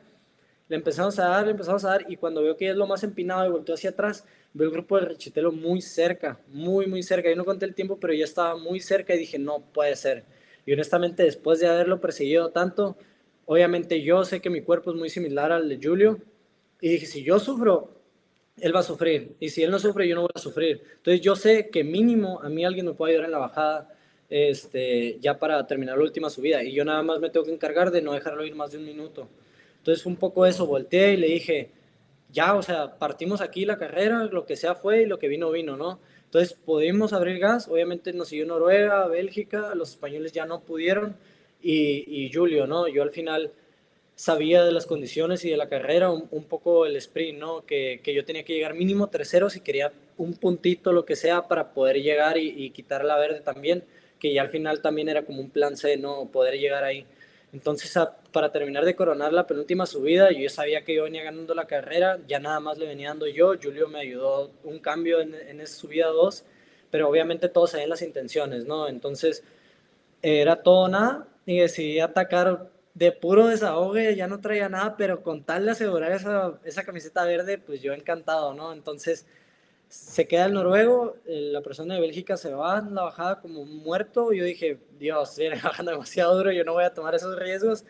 [0.67, 3.03] Le empezamos a dar, le empezamos a dar y cuando veo que es lo más
[3.03, 7.29] empinado y volteó hacia atrás, veo el grupo de Rechitelo muy cerca, muy, muy cerca.
[7.29, 10.23] Yo no conté el tiempo, pero ya estaba muy cerca y dije, no puede ser.
[10.65, 12.97] Y honestamente, después de haberlo perseguido tanto,
[13.45, 16.19] obviamente yo sé que mi cuerpo es muy similar al de Julio.
[16.81, 18.01] Y dije, si yo sufro,
[18.57, 19.35] él va a sufrir.
[19.39, 20.81] Y si él no sufre, yo no voy a sufrir.
[20.95, 23.94] Entonces yo sé que mínimo a mí alguien me puede ayudar en la bajada
[24.29, 26.63] este, ya para terminar la última subida.
[26.63, 28.85] Y yo nada más me tengo que encargar de no dejarlo ir más de un
[28.85, 29.27] minuto.
[29.77, 31.69] Entonces un poco eso, volteé y le dije,
[32.31, 35.51] ya, o sea, partimos aquí la carrera, lo que sea fue y lo que vino,
[35.51, 35.99] vino, ¿no?
[36.25, 41.15] Entonces pudimos abrir gas, obviamente nos siguió Noruega, Bélgica, los españoles ya no pudieron
[41.61, 42.87] y, y Julio, ¿no?
[42.87, 43.51] Yo al final
[44.15, 47.65] sabía de las condiciones y de la carrera, un, poco el sprint, ¿no?
[47.65, 51.47] Que, que, yo tenía que llegar mínimo tercero si quería un puntito, lo que sea,
[51.47, 53.83] para poder llegar y, y, quitar la verde también,
[54.25, 56.25] que ya al final también era como un plan C, ¿no?
[56.31, 57.05] Poder llegar ahí.
[57.53, 57.93] Entonces,
[58.31, 61.67] para terminar de coronar la penúltima subida, yo ya sabía que yo venía ganando la
[61.67, 65.61] carrera, ya nada más le venía dando yo, Julio me ayudó un cambio en, en
[65.61, 66.43] esa subida 2,
[66.89, 68.87] pero obviamente todos sabían las intenciones, ¿no?
[68.87, 69.43] Entonces,
[70.23, 75.43] era todo nada y decidí atacar de puro desahogue, ya no traía nada, pero con
[75.43, 78.73] tal de asegurar esa, esa camiseta verde, pues yo encantado, ¿no?
[78.73, 79.27] Entonces
[79.95, 83.65] se queda el noruego, eh, la persona de Bélgica se va en la bajada como
[83.65, 87.85] muerto, yo dije, Dios, viene bajando demasiado duro, yo no voy a tomar esos riesgos,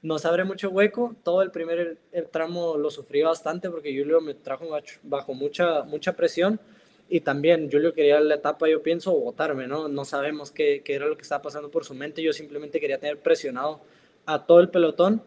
[0.00, 1.98] nos abre mucho hueco, todo el primer
[2.30, 4.66] tramo lo sufrí bastante porque Julio me trajo
[5.02, 6.60] bajo mucha, mucha presión,
[7.08, 9.88] y también Julio quería la etapa, yo pienso, botarme, ¿no?
[9.88, 12.98] No sabemos qué, qué, era lo que estaba pasando por su mente, yo simplemente quería
[12.98, 13.80] tener presionado
[14.26, 15.22] a todo el pelotón.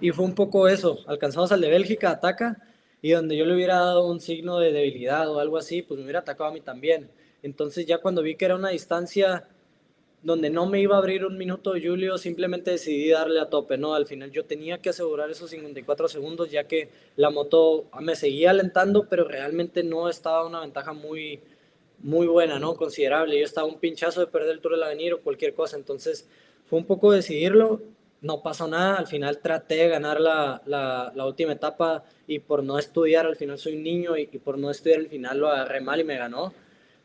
[0.00, 2.65] Y fue un poco eso, alcanzamos al de Bélgica, ataca,
[3.06, 6.02] y donde yo le hubiera dado un signo de debilidad o algo así, pues me
[6.02, 7.08] hubiera atacado a mí también.
[7.40, 9.46] Entonces ya cuando vi que era una distancia
[10.24, 13.94] donde no me iba a abrir un minuto Julio, simplemente decidí darle a tope, ¿no?
[13.94, 18.50] Al final yo tenía que asegurar esos 54 segundos ya que la moto me seguía
[18.50, 21.38] alentando, pero realmente no estaba una ventaja muy,
[22.00, 22.74] muy buena, ¿no?
[22.74, 23.38] Considerable.
[23.38, 26.28] Yo estaba un pinchazo de perder el Tour del Avenir o cualquier cosa, entonces
[26.64, 27.82] fue un poco decidirlo,
[28.22, 32.78] no pasó nada, al final traté de ganar la, la, última etapa y por no
[32.78, 36.00] estudiar, al final soy un niño y, por no estudiar al final lo agarré mal
[36.00, 36.52] y me ganó,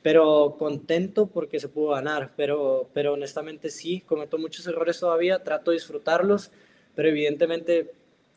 [0.02, 5.72] pero contento porque se pudo ganar, pero, pero honestamente sí, cometo muchos errores todavía, trato
[5.72, 6.52] de disfrutarlos,
[6.96, 7.92] pero evidentemente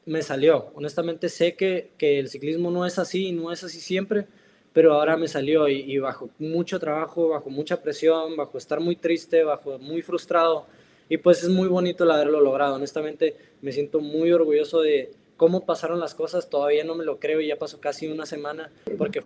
[0.07, 4.27] me salió, honestamente sé que, que el ciclismo no es así, no es así siempre,
[4.73, 8.97] pero ahora me salió y, y bajo mucho trabajo, bajo mucha presión, bajo estar muy
[8.97, 10.67] triste, bajo muy frustrado,
[11.09, 12.77] y pues es muy bonito el haberlo logrado.
[12.77, 16.49] Honestamente, me siento muy orgulloso de cómo pasaron las cosas.
[16.49, 19.23] Todavía no me lo creo ya pasó casi una semana porque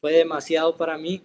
[0.00, 1.22] fue demasiado para mí.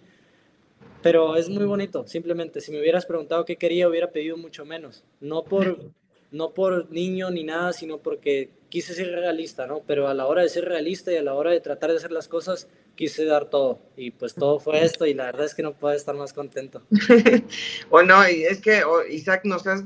[1.02, 2.60] Pero es muy bonito, simplemente.
[2.60, 5.04] Si me hubieras preguntado qué quería, hubiera pedido mucho menos.
[5.20, 5.78] No por,
[6.30, 9.80] no por niño ni nada, sino porque quise ser realista, ¿no?
[9.86, 12.12] Pero a la hora de ser realista y a la hora de tratar de hacer
[12.12, 13.80] las cosas, quise dar todo.
[13.96, 16.82] Y pues todo fue esto y la verdad es que no puedo estar más contento.
[17.90, 19.82] o no, es que Isaac, nos has,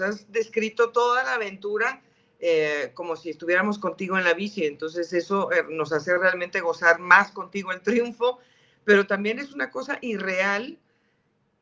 [0.00, 2.02] has descrito toda la aventura
[2.40, 4.64] eh, como si estuviéramos contigo en la bici.
[4.64, 8.40] Entonces eso eh, nos hace realmente gozar más contigo el triunfo,
[8.82, 10.80] pero también es una cosa irreal.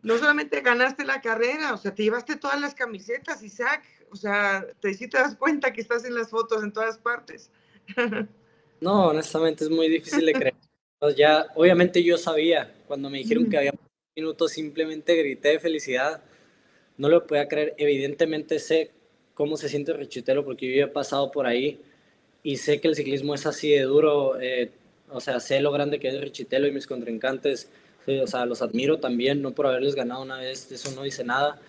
[0.00, 3.82] No solamente ganaste la carrera, o sea, te llevaste todas las camisetas, Isaac.
[4.12, 7.50] O sea, te, sí te das cuenta que estás en las fotos en todas partes.
[8.80, 10.54] No, honestamente es muy difícil de creer.
[11.16, 13.72] Ya, obviamente yo sabía, cuando me dijeron que había
[14.16, 16.20] minutos, simplemente grité de felicidad.
[16.96, 17.74] No lo podía creer.
[17.78, 18.90] Evidentemente sé
[19.34, 21.80] cómo se siente Richitelo porque yo he pasado por ahí
[22.42, 24.40] y sé que el ciclismo es así de duro.
[24.40, 24.72] Eh,
[25.10, 27.70] o sea, sé lo grande que es Richitelo y mis contrincantes.
[28.06, 31.60] o sea, los admiro también, no por haberles ganado una vez, eso no dice nada.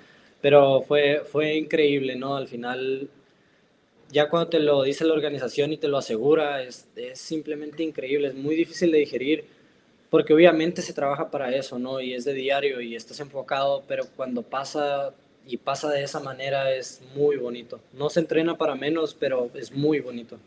[0.44, 2.36] Pero fue, fue increíble, ¿no?
[2.36, 3.10] Al final
[4.10, 8.28] ya cuando te lo dice la organización y te lo asegura, es, es, simplemente increíble,
[8.28, 9.46] es muy difícil de digerir,
[10.10, 12.02] porque obviamente se trabaja para eso, ¿no?
[12.02, 15.14] Y es de diario y estás enfocado, pero cuando pasa
[15.46, 17.80] y pasa de esa manera es muy bonito.
[17.94, 20.38] No se entrena para menos, pero es muy bonito.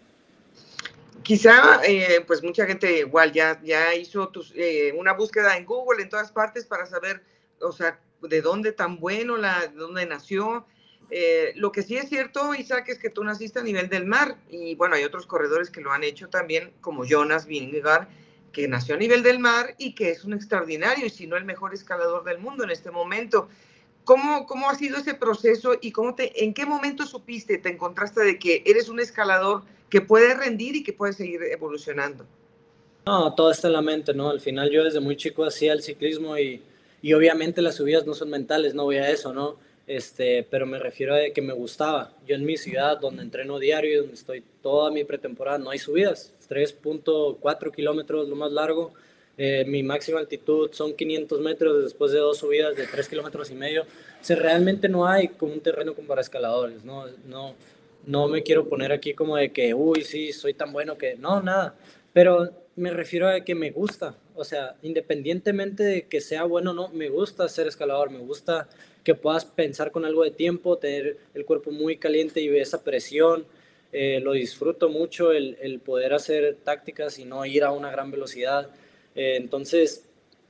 [1.22, 6.10] Quizá, eh, pues mucha gente igual ya, ya hizo eh, una búsqueda en Google, en
[6.10, 7.22] todas partes, para saber,
[7.60, 10.66] o sea, de dónde tan bueno, la, de dónde nació,
[11.10, 14.36] eh, lo que sí es cierto, Isaac, es que tú naciste a nivel del mar
[14.50, 18.08] y bueno, hay otros corredores que lo han hecho también, como Jonas Vingegaard,
[18.52, 21.44] que nació a nivel del mar y que es un extraordinario y si no el
[21.44, 23.48] mejor escalador del mundo en este momento.
[24.04, 28.22] ¿Cómo, cómo ha sido ese proceso y cómo te, en qué momento supiste, te encontraste
[28.22, 32.24] de que eres un escalador que puede rendir y que puede seguir evolucionando?
[33.04, 34.30] No, todo está en la mente, ¿no?
[34.30, 36.62] Al final yo desde muy chico hacía el ciclismo y,
[37.02, 39.56] y obviamente las subidas no son mentales, no voy a eso, ¿no?
[39.86, 42.12] este, pero me refiero a que me gustaba.
[42.26, 45.78] Yo en mi ciudad, donde entreno diario y donde estoy toda mi pretemporada, no hay
[45.78, 48.92] subidas, 3.4 kilómetros lo más largo.
[49.38, 53.54] Eh, mi máxima altitud son 500 metros después de dos subidas de 3 kilómetros y
[53.54, 53.82] medio.
[53.82, 57.04] O sea, realmente no hay como un terreno como para escaladores, ¿no?
[57.26, 57.54] No,
[58.06, 61.42] no me quiero poner aquí como de que, uy, sí, soy tan bueno que, no,
[61.42, 61.74] nada.
[62.12, 66.74] Pero me refiero a que me gusta, o sea, independientemente de que sea bueno o
[66.74, 68.68] no, me gusta ser escalador, me gusta
[69.04, 73.46] que puedas pensar con algo de tiempo, tener el cuerpo muy caliente y esa presión.
[73.92, 78.10] Eh, lo disfruto mucho el, el, poder hacer tácticas y no ir a una gran
[78.10, 78.68] velocidad.
[79.14, 80.04] Eh, entonces,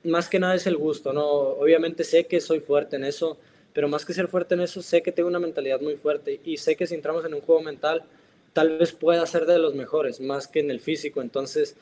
[0.04, 1.26] más que nada es el gusto, ¿no?
[1.26, 3.36] Obviamente sé que soy fuerte en eso,
[3.72, 6.56] pero más que ser fuerte en eso, sé que tengo una mentalidad muy fuerte y
[6.56, 8.04] sé que si entramos en un juego mental,
[8.52, 11.20] tal vez pueda ser de los mejores, más que en el físico.
[11.20, 11.76] Entonces,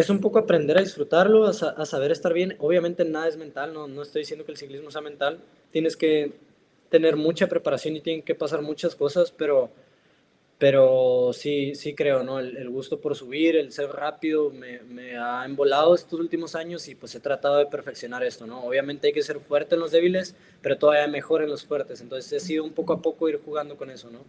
[0.00, 2.54] es un poco aprender a disfrutarlo, a, saber estar bien.
[2.60, 5.40] Obviamente nada es mental, no, no estoy diciendo que el ciclismo sea mental.
[5.72, 6.34] Tienes que
[6.88, 9.70] tener mucha preparación y tienen que pasar muchas cosas, pero
[10.56, 12.40] pero sí, sí creo, ¿no?
[12.40, 16.96] El, gusto por subir, el ser rápido, me, me, ha embolado estos últimos años y
[16.96, 18.64] pues he tratado de perfeccionar esto, ¿no?
[18.64, 22.00] Obviamente hay que ser fuerte en los débiles, pero todavía mejor en los fuertes.
[22.00, 24.20] Entonces he sido un poco a poco ir jugando con eso, ¿no?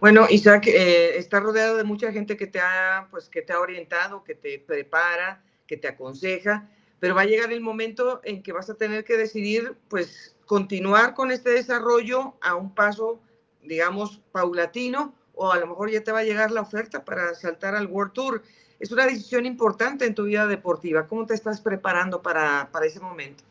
[0.00, 3.60] Bueno, Isaac, eh, está rodeado de mucha gente que te, ha, pues, que te ha
[3.60, 6.68] orientado, que te prepara, que te aconseja,
[7.00, 11.14] pero va a llegar el momento en que vas a tener que decidir, pues, continuar
[11.14, 13.20] con este desarrollo a un paso
[13.64, 17.74] digamos, paulatino, o a lo mejor ya te va a llegar la oferta para saltar
[17.74, 18.42] al World Tour.
[18.78, 21.06] Es una decisión importante en tu vida deportiva.
[21.06, 23.42] ¿Cómo te estás preparando para, para ese momento?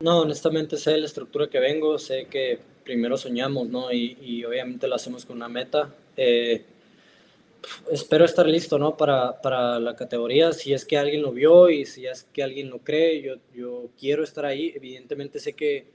[0.00, 3.92] No, honestamente sé la estructura que vengo, sé que primero soñamos, ¿no?
[3.92, 5.92] Y, y obviamente lo hacemos con una meta.
[6.16, 6.64] Eh,
[7.90, 8.96] espero estar listo, ¿no?
[8.96, 12.70] Para, para, la categoría, si es que alguien lo vio y si es que alguien
[12.70, 14.72] lo cree, yo, yo quiero estar ahí.
[14.74, 15.86] Evidentemente sé que,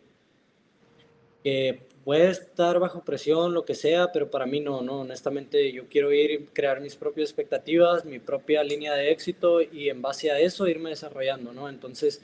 [1.44, 5.86] que puede estar bajo presión, lo que sea, pero para mí no, no, honestamente yo
[5.88, 10.30] quiero ir y crear mis propias expectativas, mi propia línea de éxito y en base
[10.30, 11.70] a eso irme desarrollando, ¿no?
[11.70, 12.22] Entonces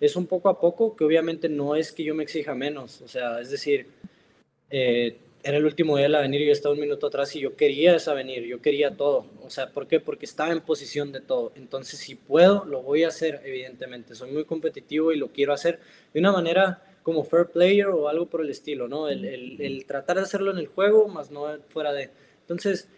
[0.00, 3.08] es un poco a poco que obviamente no es que yo me exija menos, o
[3.08, 3.86] sea, es decir,
[4.70, 7.56] eh, era el último día del avenir y yo estaba un minuto atrás y yo
[7.56, 9.98] quería esa avenir, yo quería todo, o sea, ¿por qué?
[10.00, 14.30] Porque estaba en posición de todo, entonces si puedo, lo voy a hacer, evidentemente, soy
[14.30, 15.80] muy competitivo y lo quiero hacer
[16.12, 19.08] de una manera como fair player o algo por el estilo, ¿no?
[19.08, 22.10] El, tratar de hacerlo en el juego, más no fuera de...
[22.42, 22.88] Entonces,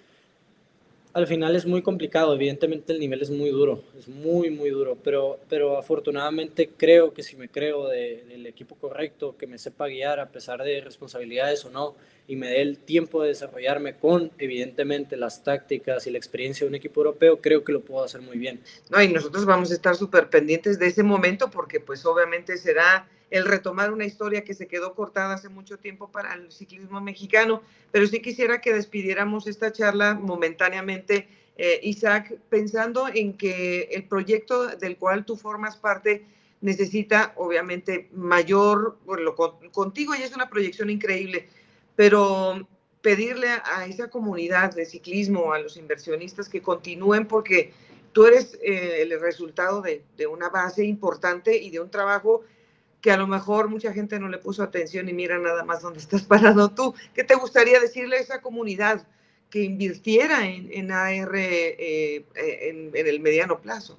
[1.15, 4.97] al final es muy complicado, evidentemente el nivel es muy duro, es muy, muy duro,
[5.03, 10.21] pero, pero afortunadamente creo que si me creo del equipo correcto, que me sepa guiar
[10.21, 11.95] a pesar de responsabilidades o no,
[12.27, 16.69] y me dé el tiempo de desarrollarme con, evidentemente, las tácticas y la experiencia de
[16.69, 18.61] un equipo europeo, creo que lo puedo hacer muy bien.
[18.91, 23.09] No, y nosotros vamos a estar súper pendientes de ese momento porque pues obviamente será
[23.33, 27.63] el retomar una historia que se quedó cortada hace mucho tiempo para el ciclismo mexicano,
[27.91, 34.67] pero sí quisiera que despidiéramos esta charla momentáneamente, eh, Isaac, pensando en que el proyecto
[34.67, 36.27] del cual tú formas parte
[36.61, 41.49] necesita obviamente mayor, bueno, contigo ya es una proyección increíble,
[41.97, 42.69] pero
[43.01, 47.73] pedirle a, esa comunidad de ciclismo, a los inversionistas que continúen porque
[48.13, 52.43] tú eres eh, el resultado de, de, una base importante y de un trabajo
[53.03, 55.99] que a lo mejor mucha gente no le puso atención y mira nada más dónde
[55.99, 56.95] estás parado tú.
[57.15, 59.07] ¿Qué te gustaría decirle a esa comunidad
[59.51, 63.99] que invirtiera en, AR eh, en, el mediano plazo?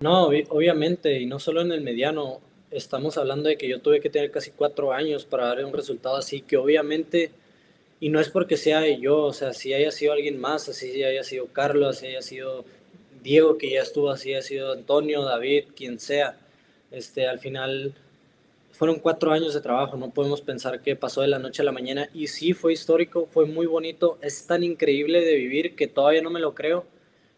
[0.00, 2.40] No, obviamente, y no solo en el mediano.
[2.70, 6.14] Estamos hablando de que yo tuve que tener casi cuatro años para dar un resultado
[6.14, 7.32] así, que obviamente,
[7.98, 11.24] y no es porque sea yo, o sea, si haya sido alguien más, así haya
[11.24, 12.64] sido Carlos, si haya sido
[13.24, 16.38] Diego, que ya estuvo, así haya sido Antonio, David, quien sea,
[16.92, 17.92] este, al final
[18.80, 21.70] fueron cuatro años de trabajo, no podemos pensar que pasó de la noche a la
[21.70, 26.22] mañana y sí fue histórico, fue muy bonito, es tan increíble de vivir que todavía
[26.22, 26.86] no me lo creo,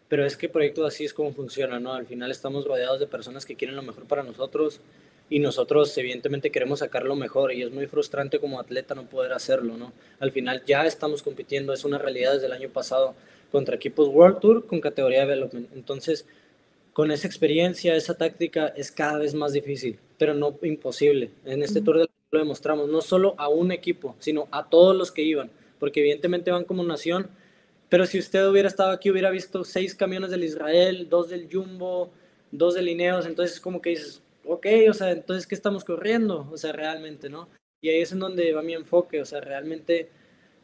[0.07, 1.95] pero es que proyectos así es como funciona, ¿no?
[1.95, 4.79] Al final estamos rodeados de personas que quieren lo mejor para nosotros
[5.29, 9.33] y nosotros evidentemente queremos sacar lo mejor y es muy frustrante como atleta no poder
[9.33, 9.91] hacerlo, ¿no?
[10.21, 13.15] Al final ya estamos compitiendo, es una realidad desde el año pasado
[13.51, 16.25] contra equipos World Tour con categoría de development, entonces
[16.93, 21.31] con esa experiencia, esa táctica es cada vez más difícil, pero no imposible.
[21.43, 25.21] En este Tour lo demostramos, no solo a un equipo, sino a todos los que
[25.21, 27.29] iban, porque evidentemente van como nación,
[27.89, 32.09] pero si usted hubiera estado aquí, hubiera visto seis camiones del Israel, dos del Jumbo,
[32.51, 36.47] dos de Lineos, entonces como que dices, ok, o sea, entonces ¿qué estamos corriendo?
[36.53, 37.49] O sea, realmente, ¿no?
[37.81, 40.09] Y ahí es en donde va mi enfoque, o sea, realmente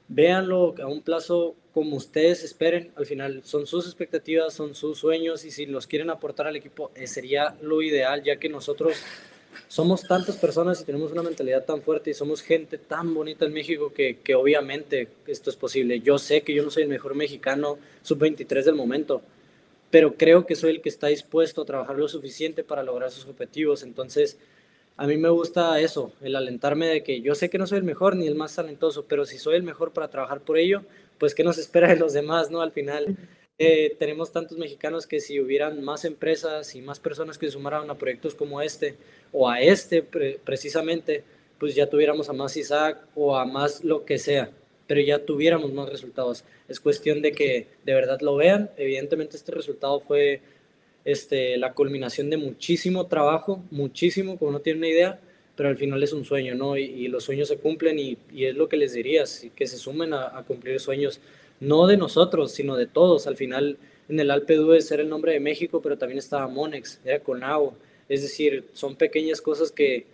[0.07, 2.91] véanlo a un plazo como ustedes esperen.
[2.95, 6.91] Al final son sus expectativas, son sus sueños y si los quieren aportar al equipo
[6.95, 8.93] eh, sería lo ideal, ya que nosotros
[9.67, 13.53] somos tantas personas y tenemos una mentalidad tan fuerte y somos gente tan bonita en
[13.53, 15.99] México que, que obviamente esto es posible.
[16.01, 19.21] Yo sé que yo no soy el mejor mexicano sub-23 del momento,
[19.91, 23.25] pero creo que soy el que está dispuesto a trabajar lo suficiente para lograr sus
[23.25, 23.83] objetivos.
[23.83, 24.37] Entonces,
[24.97, 27.85] a mí me gusta eso, el alentarme de que yo sé que no soy el
[27.85, 30.83] mejor ni el más talentoso, pero si soy el mejor para trabajar por ello,
[31.17, 32.61] pues qué nos espera de los demás, ¿no?
[32.61, 33.15] Al final
[33.59, 37.95] eh, tenemos tantos mexicanos que si hubieran más empresas y más personas que sumaran a
[37.95, 38.95] proyectos como este
[39.31, 41.23] o a este precisamente,
[41.59, 44.49] pues ya tuviéramos a más Isaac o a más lo que sea,
[44.87, 46.45] pero ya tuviéramos más resultados.
[46.67, 48.71] Es cuestión de que de verdad lo vean.
[48.77, 50.41] Evidentemente este resultado fue
[51.05, 55.19] este, la culminación de muchísimo trabajo, muchísimo, como no tiene una idea,
[55.55, 56.77] pero al final es un sueño, ¿no?
[56.77, 59.23] Y, los sueños se cumplen y, es lo que les diría,
[59.55, 61.19] que se sumen a, cumplir sueños,
[61.59, 63.27] no de nosotros, sino de todos.
[63.27, 66.99] Al final en el Alpe d'Huez era el nombre de México, pero también estaba Monex,
[67.05, 67.75] era Conao.
[68.07, 70.07] Es decir, son pequeñas cosas que,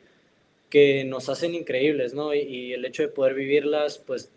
[0.70, 2.34] que nos hacen increíbles, ¿no?
[2.34, 4.30] Y, y el hecho de poder vivirlas, pues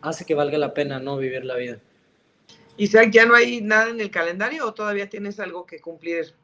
[0.00, 1.18] hace que valga la pena, ¿no?
[1.18, 1.80] Vivir la vida.
[2.76, 6.34] Isaac, ¿ya no hay nada en el calendario o todavía tienes algo que cumplir?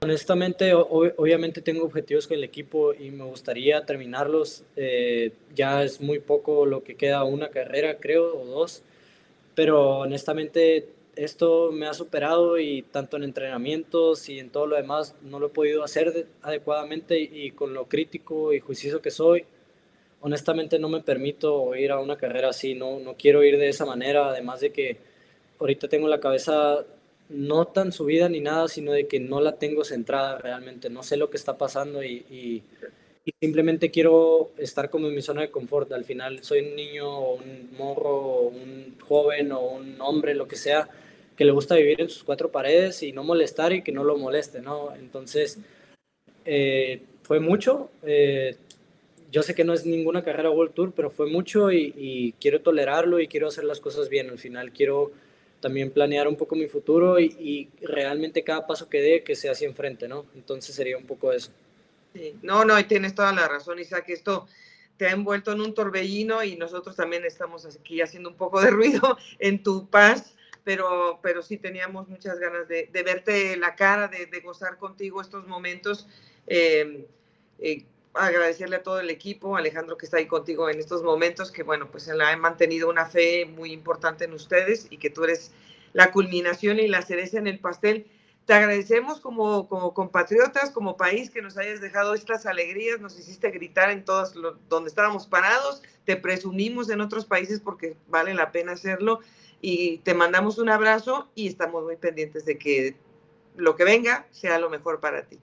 [0.00, 4.62] Honestamente, obviamente tengo objetivos con el equipo y me gustaría terminarlos.
[4.76, 8.82] Eh, ya es muy poco lo que queda, una carrera creo, o dos.
[9.54, 15.16] Pero honestamente esto me ha superado y tanto en entrenamientos y en todo lo demás
[15.22, 19.46] no lo he podido hacer adecuadamente y con lo crítico y juicioso que soy,
[20.20, 23.86] honestamente no me permito ir a una carrera así, no, no quiero ir de esa
[23.86, 24.98] manera, además de que
[25.58, 26.84] ahorita tengo la cabeza
[27.28, 31.16] no tan subida ni nada, sino de que no la tengo centrada realmente, no sé
[31.16, 32.62] lo que está pasando y, y,
[33.40, 35.90] simplemente quiero estar como en mi zona de confort.
[35.92, 40.46] Al final soy un niño o un morro o un joven o un hombre, lo
[40.46, 40.88] que sea,
[41.36, 44.16] que le gusta vivir en sus cuatro paredes y no molestar y que no lo
[44.16, 44.94] moleste, ¿no?
[44.94, 45.58] Entonces,
[46.44, 47.90] eh, fue mucho.
[48.04, 48.56] Eh,
[49.32, 52.60] yo sé que no es ninguna carrera World Tour, pero fue mucho y, y quiero
[52.60, 54.30] tolerarlo y quiero hacer las cosas bien.
[54.30, 55.10] Al final quiero
[55.60, 59.68] también planear un poco mi futuro y, realmente cada paso que dé que sea hacia
[59.68, 60.26] enfrente, ¿no?
[60.34, 61.50] Entonces sería un poco eso.
[62.14, 62.34] Sí.
[62.42, 64.46] No, no, tienes toda la razón, Isaac, esto
[64.96, 68.70] te ha envuelto en un torbellino y nosotros también estamos aquí haciendo un poco de
[68.70, 70.34] ruido en tu paz,
[70.64, 76.06] pero, pero sí teníamos muchas ganas de, verte la cara, de, gozar contigo estos momentos.
[76.46, 77.06] Eh,
[77.58, 77.84] eh,
[78.16, 81.90] agradecerle a todo el equipo, Alejandro que está ahí contigo en estos momentos, que bueno,
[81.90, 85.52] pues él ha mantenido una fe muy importante en ustedes y que tú eres
[85.92, 88.06] la culminación y la cereza en el pastel.
[88.44, 93.50] Te agradecemos como, como compatriotas, como país, que nos hayas dejado estas alegrías, nos hiciste
[93.50, 94.34] gritar en todos
[94.68, 99.20] donde estábamos parados, te presumimos en otros países porque vale la pena hacerlo
[99.60, 102.96] y te mandamos un abrazo y estamos muy pendientes de que
[103.56, 105.40] lo que venga sea lo mejor para ti.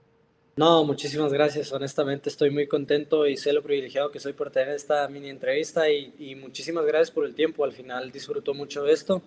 [0.56, 1.72] No, muchísimas gracias.
[1.72, 5.90] Honestamente estoy muy contento y sé lo privilegiado que soy por tener esta mini entrevista
[5.90, 7.64] y, muchísimas gracias por el tiempo.
[7.66, 9.22] Al final disfruto mucho esto.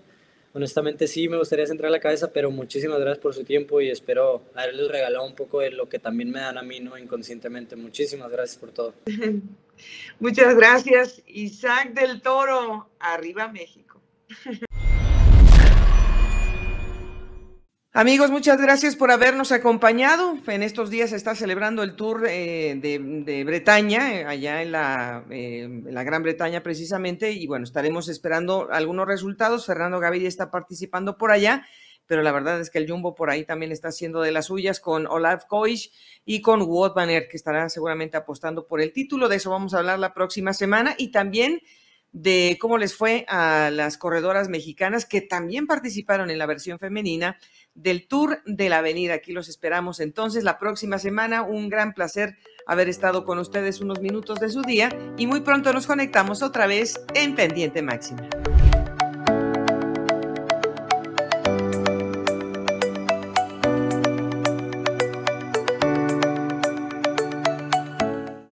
[0.53, 4.43] Honestamente sí me gustaría centrar la cabeza, pero muchísimas gracias por su tiempo y espero
[4.55, 6.97] haberles regalado un poco de lo que también me dan a mí, ¿no?
[6.97, 7.75] Inconscientemente.
[7.75, 8.95] Muchísimas gracias por todo.
[10.21, 11.23] Muchas gracias.
[11.27, 14.01] Isaac del Toro, arriba México.
[17.99, 20.37] Amigos, muchas gracias por habernos acompañado.
[20.49, 25.25] En estos días se está celebrando el Tour eh, de, Bretaña, eh, allá en la,
[25.31, 29.65] eh, Gran Bretaña precisamente, y bueno, estaremos esperando algunos resultados.
[29.65, 31.67] Fernando Gaviria está participando por allá,
[32.07, 34.79] pero la verdad es que el Jumbo por ahí también está haciendo de las suyas
[34.79, 35.91] con Olaf Koish
[36.27, 39.31] y con Aert, que estarán seguramente apostando por el título.
[39.31, 41.63] De eso vamos a hablar la próxima semana y también
[42.13, 47.39] de cómo les fue a las corredoras mexicanas que también participaron en la versión femenina
[47.77, 49.15] del Tour de la Avenida.
[49.15, 51.43] Aquí los esperamos entonces la próxima semana.
[51.43, 55.73] Un gran placer haber estado con ustedes unos minutos de su día y muy pronto
[55.73, 58.29] nos conectamos otra vez en Pendiente Máxima.